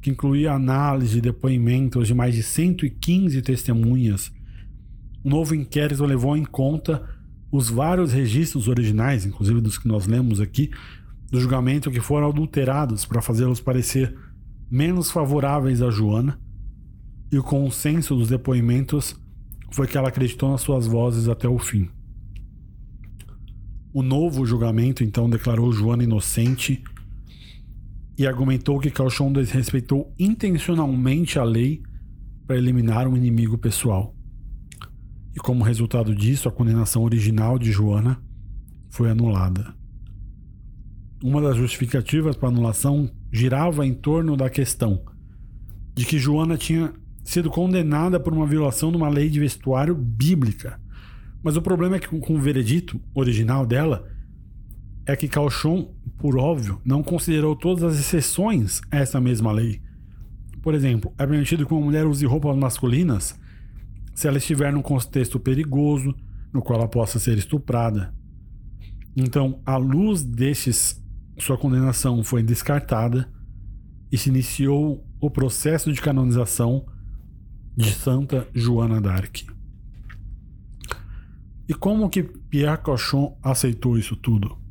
[0.00, 4.32] que incluía análise e depoimentos de mais de 115 testemunhas.
[5.24, 7.02] O novo inquérito levou em conta
[7.50, 10.70] os vários registros originais, inclusive dos que nós lemos aqui,
[11.30, 14.16] do julgamento que foram adulterados para fazê-los parecer
[14.70, 16.38] menos favoráveis a Joana,
[17.30, 19.18] e o consenso dos depoimentos
[19.70, 21.90] foi que ela acreditou nas suas vozes até o fim.
[23.92, 26.82] O novo julgamento então declarou Joana inocente
[28.18, 31.80] e argumentou que Calchon desrespeitou intencionalmente a lei
[32.44, 34.12] para eliminar um inimigo pessoal.
[35.36, 38.20] E como resultado disso, a condenação original de Joana
[38.90, 39.72] foi anulada.
[41.22, 45.04] Uma das justificativas para a anulação girava em torno da questão
[45.94, 46.92] de que Joana tinha
[47.22, 50.80] sido condenada por uma violação de uma lei de vestuário bíblica.
[51.42, 54.08] Mas o problema é que com o veredito original dela
[55.08, 59.80] é que Cauchon, por óbvio, não considerou todas as exceções a essa mesma lei.
[60.60, 63.40] Por exemplo, é permitido que uma mulher use roupas masculinas
[64.14, 66.14] se ela estiver num contexto perigoso,
[66.52, 68.14] no qual ela possa ser estuprada.
[69.16, 71.02] Então, à luz destes,
[71.38, 73.32] sua condenação foi descartada
[74.12, 76.84] e se iniciou o processo de canonização
[77.74, 79.46] de Santa Joana d'Arc.
[81.66, 84.67] E como que Pierre Cochon aceitou isso tudo?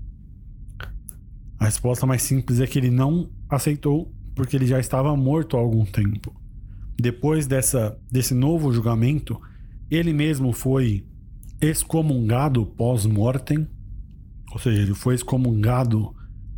[1.60, 5.60] A resposta mais simples é que ele não aceitou porque ele já estava morto há
[5.60, 6.34] algum tempo.
[7.00, 9.40] Depois dessa, desse novo julgamento,
[9.90, 11.06] ele mesmo foi
[11.62, 13.68] excomungado pós-mortem,
[14.52, 16.16] ou seja, ele foi excomungado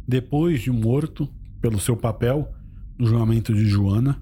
[0.07, 1.29] depois de morto
[1.61, 2.51] pelo seu papel
[2.97, 4.21] no julgamento de Joana.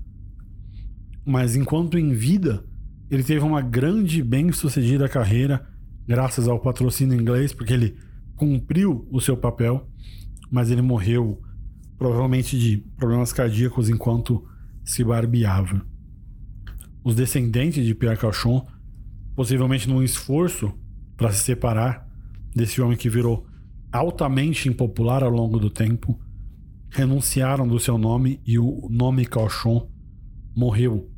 [1.26, 2.64] Mas enquanto em vida,
[3.10, 5.68] ele teve uma grande e bem-sucedida carreira
[6.08, 7.98] graças ao patrocínio inglês, porque ele
[8.36, 9.90] cumpriu o seu papel,
[10.50, 11.42] mas ele morreu
[11.98, 14.48] provavelmente de problemas cardíacos enquanto
[14.84, 15.86] se barbeava.
[17.04, 18.66] Os descendentes de Pierre Cauchon,
[19.36, 20.74] possivelmente num esforço
[21.16, 22.08] para se separar
[22.56, 23.48] desse homem que virou
[23.92, 26.20] altamente impopular ao longo do tempo,
[26.90, 29.90] renunciaram do seu nome e o nome Cauchon
[30.56, 31.12] morreu.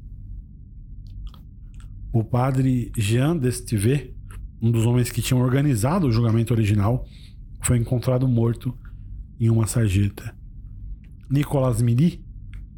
[2.12, 4.16] O padre Jean Destivet,
[4.62, 7.06] um dos homens que tinham organizado o julgamento original,
[7.62, 8.76] foi encontrado morto
[9.40, 10.36] em uma sarjeta.
[11.30, 12.24] Nicolas Mili,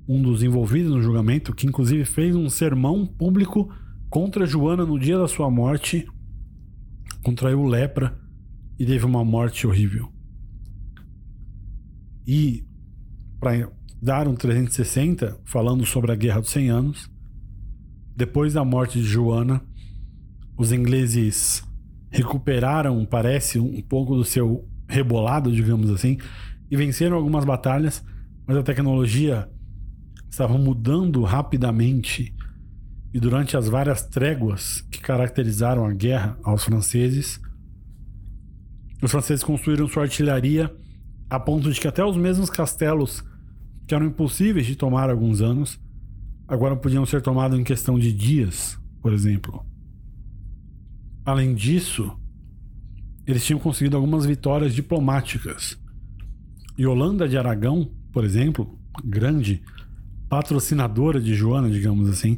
[0.08, 3.74] um dos envolvidos no julgamento, que inclusive fez um sermão público
[4.10, 6.06] contra Joana no dia da sua morte,
[7.24, 8.20] contraiu lepra
[8.78, 10.12] e teve uma morte horrível.
[12.28, 12.66] E
[13.40, 13.72] para
[14.02, 17.10] dar um 360 falando sobre a Guerra dos 100 Anos,
[18.16, 19.62] depois da morte de Joana,
[20.58, 21.64] os ingleses
[22.10, 26.18] recuperaram, parece, um pouco do seu rebolado, digamos assim,
[26.72, 28.02] e venceram algumas batalhas,
[28.48, 29.50] mas a tecnologia
[30.30, 32.34] estava mudando rapidamente.
[33.14, 37.42] E durante as várias tréguas que caracterizaram a guerra aos franceses,
[39.04, 40.74] os franceses construíram sua artilharia
[41.30, 43.22] a ponto de que até os mesmos castelos
[43.86, 45.78] que eram impossíveis de tomar há alguns anos
[46.48, 49.66] agora podiam ser tomados em questão de dias, por exemplo.
[51.26, 52.18] Além disso,
[53.28, 55.78] eles tinham conseguido algumas vitórias diplomáticas.
[56.86, 59.62] Holanda de Aragão, por exemplo, grande
[60.30, 62.38] patrocinadora de Joana, digamos assim,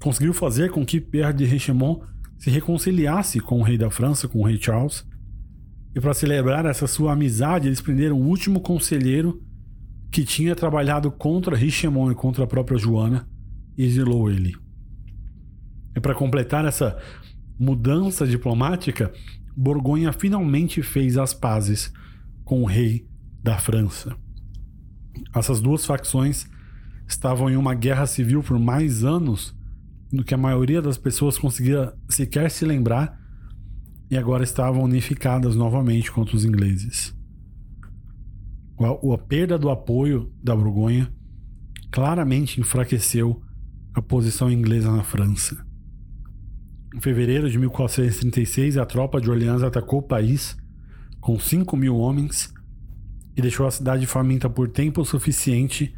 [0.00, 2.02] conseguiu fazer com que Pierre de Richemont
[2.38, 5.04] se reconciliasse com o rei da França, com o rei Charles.
[5.94, 9.42] E para celebrar essa sua amizade, eles prenderam o último conselheiro
[10.10, 13.28] que tinha trabalhado contra Richemont e contra a própria Joana
[13.76, 14.54] e exilou ele.
[15.96, 16.96] E para completar essa
[17.58, 19.12] mudança diplomática,
[19.56, 21.92] Borgonha finalmente fez as pazes
[22.44, 23.06] com o rei
[23.42, 24.16] da França.
[25.34, 26.46] Essas duas facções
[27.06, 29.56] estavam em uma guerra civil por mais anos
[30.12, 33.18] do que a maioria das pessoas conseguia sequer se lembrar
[34.10, 37.14] e agora estavam unificadas novamente contra os ingleses.
[38.80, 41.12] A perda do apoio da Borgonha
[41.90, 43.42] claramente enfraqueceu
[43.92, 45.66] a posição inglesa na França.
[46.94, 50.56] Em fevereiro de 1436, a tropa de Orleans atacou o país
[51.20, 52.52] com 5 mil homens
[53.38, 55.94] e deixou a cidade faminta por tempo suficiente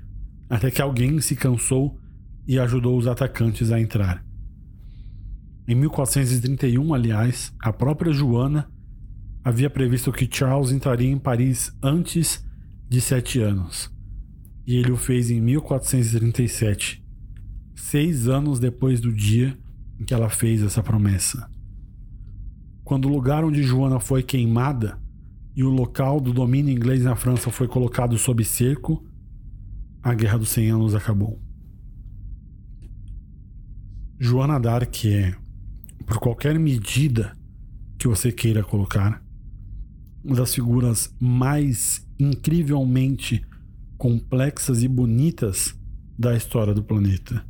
[0.48, 1.98] até que alguém se cansou
[2.46, 4.22] e ajudou os atacantes a entrar.
[5.66, 8.70] Em 1431, aliás, a própria Joana
[9.42, 12.44] havia previsto que Charles entraria em Paris antes
[12.86, 13.90] de sete anos.
[14.66, 17.02] E ele o fez em 1437,
[17.74, 19.56] seis anos depois do dia
[19.98, 21.48] em que ela fez essa promessa.
[22.84, 24.99] Quando o lugar onde Joana foi queimada
[25.60, 29.06] e o local do domínio inglês na França foi colocado sob cerco,
[30.02, 31.38] a Guerra dos Cem Anos acabou.
[34.18, 35.36] Joana d'Arc é,
[36.06, 37.36] por qualquer medida
[37.98, 39.22] que você queira colocar,
[40.24, 43.44] uma das figuras mais incrivelmente
[43.98, 45.78] complexas e bonitas
[46.18, 47.44] da história do planeta.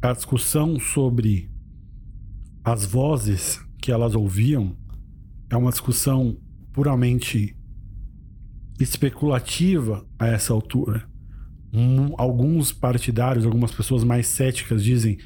[0.00, 1.50] A discussão sobre
[2.64, 4.74] as vozes que elas ouviam
[5.52, 6.38] é uma discussão
[6.72, 7.54] puramente
[8.80, 11.06] especulativa a essa altura.
[11.70, 15.18] Um, alguns partidários, algumas pessoas mais céticas dizem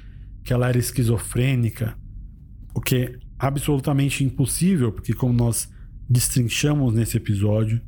[0.43, 1.97] que ela era esquizofrênica,
[2.75, 5.73] o que é absolutamente impossível, porque como nós
[6.11, 7.81] destrinchamos nesse episódio,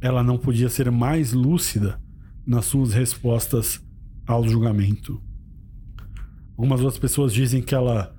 [0.00, 2.00] ela não podia ser mais lúcida
[2.46, 3.86] nas suas respostas
[4.26, 5.22] ao julgamento.
[6.56, 8.18] Algumas outras pessoas dizem que ela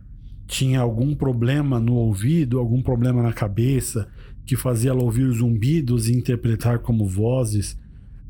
[0.51, 4.09] tinha algum problema no ouvido, algum problema na cabeça,
[4.45, 7.79] que fazia ela ouvir zumbidos e interpretar como vozes,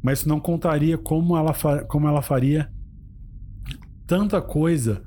[0.04, 1.52] mas isso não contaria como ela,
[1.88, 2.72] como ela faria
[4.06, 5.04] tanta coisa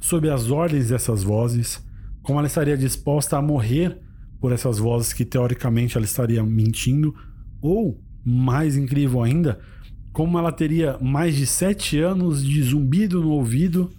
[0.00, 1.84] sob as ordens dessas vozes,
[2.22, 4.00] como ela estaria disposta a morrer
[4.40, 7.12] por essas vozes que teoricamente ela estaria mentindo,
[7.60, 9.58] ou, mais incrível ainda,
[10.12, 13.90] como ela teria mais de sete anos de zumbido no ouvido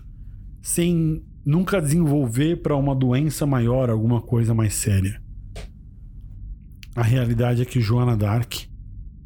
[0.61, 5.21] sem nunca desenvolver para uma doença maior, alguma coisa mais séria.
[6.95, 8.53] A realidade é que Joana Dark,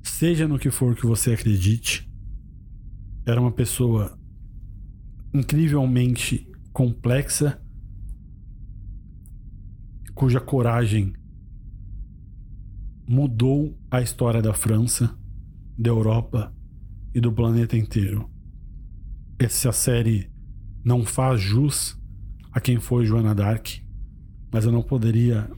[0.03, 2.11] seja no que for que você acredite,
[3.25, 4.19] era uma pessoa
[5.33, 7.61] incrivelmente complexa,
[10.13, 11.13] cuja coragem
[13.07, 15.17] mudou a história da França,
[15.77, 16.53] da Europa
[17.13, 18.29] e do planeta inteiro.
[19.37, 20.29] Essa série
[20.83, 21.98] não faz jus
[22.59, 23.67] a quem foi Joana Dark,
[24.51, 25.49] mas eu não poderia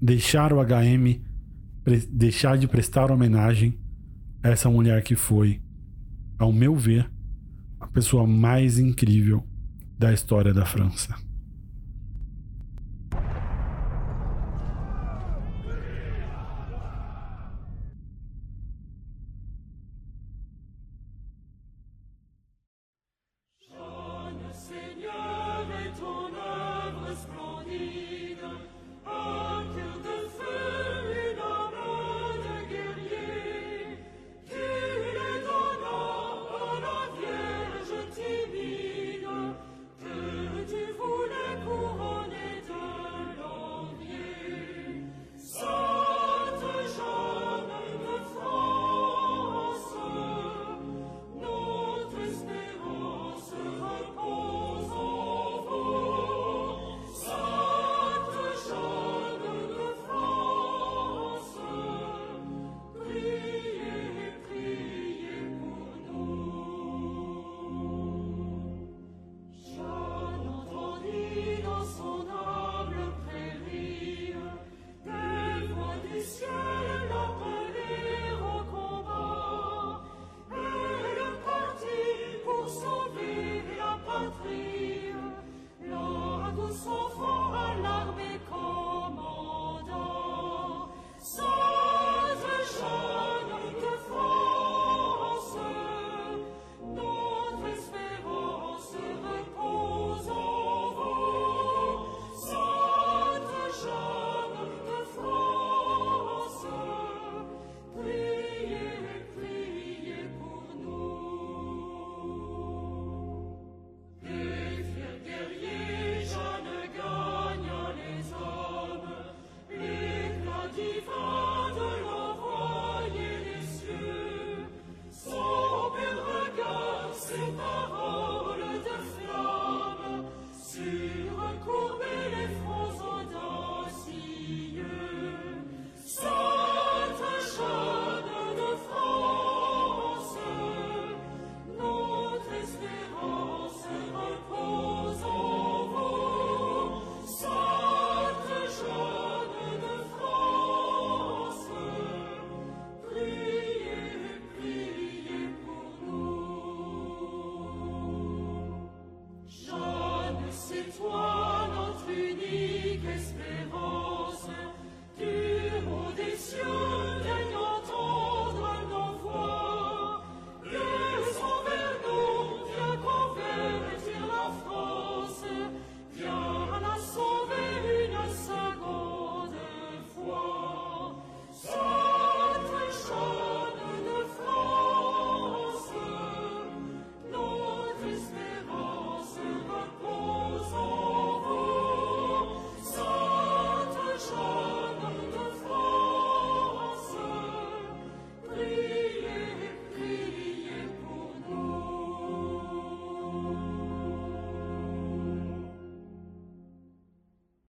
[0.00, 1.20] deixar o HM
[2.10, 3.76] deixar de prestar homenagem
[4.42, 5.60] a essa mulher que foi,
[6.38, 7.10] ao meu ver,
[7.80, 9.42] a pessoa mais incrível
[9.98, 11.16] da história da França.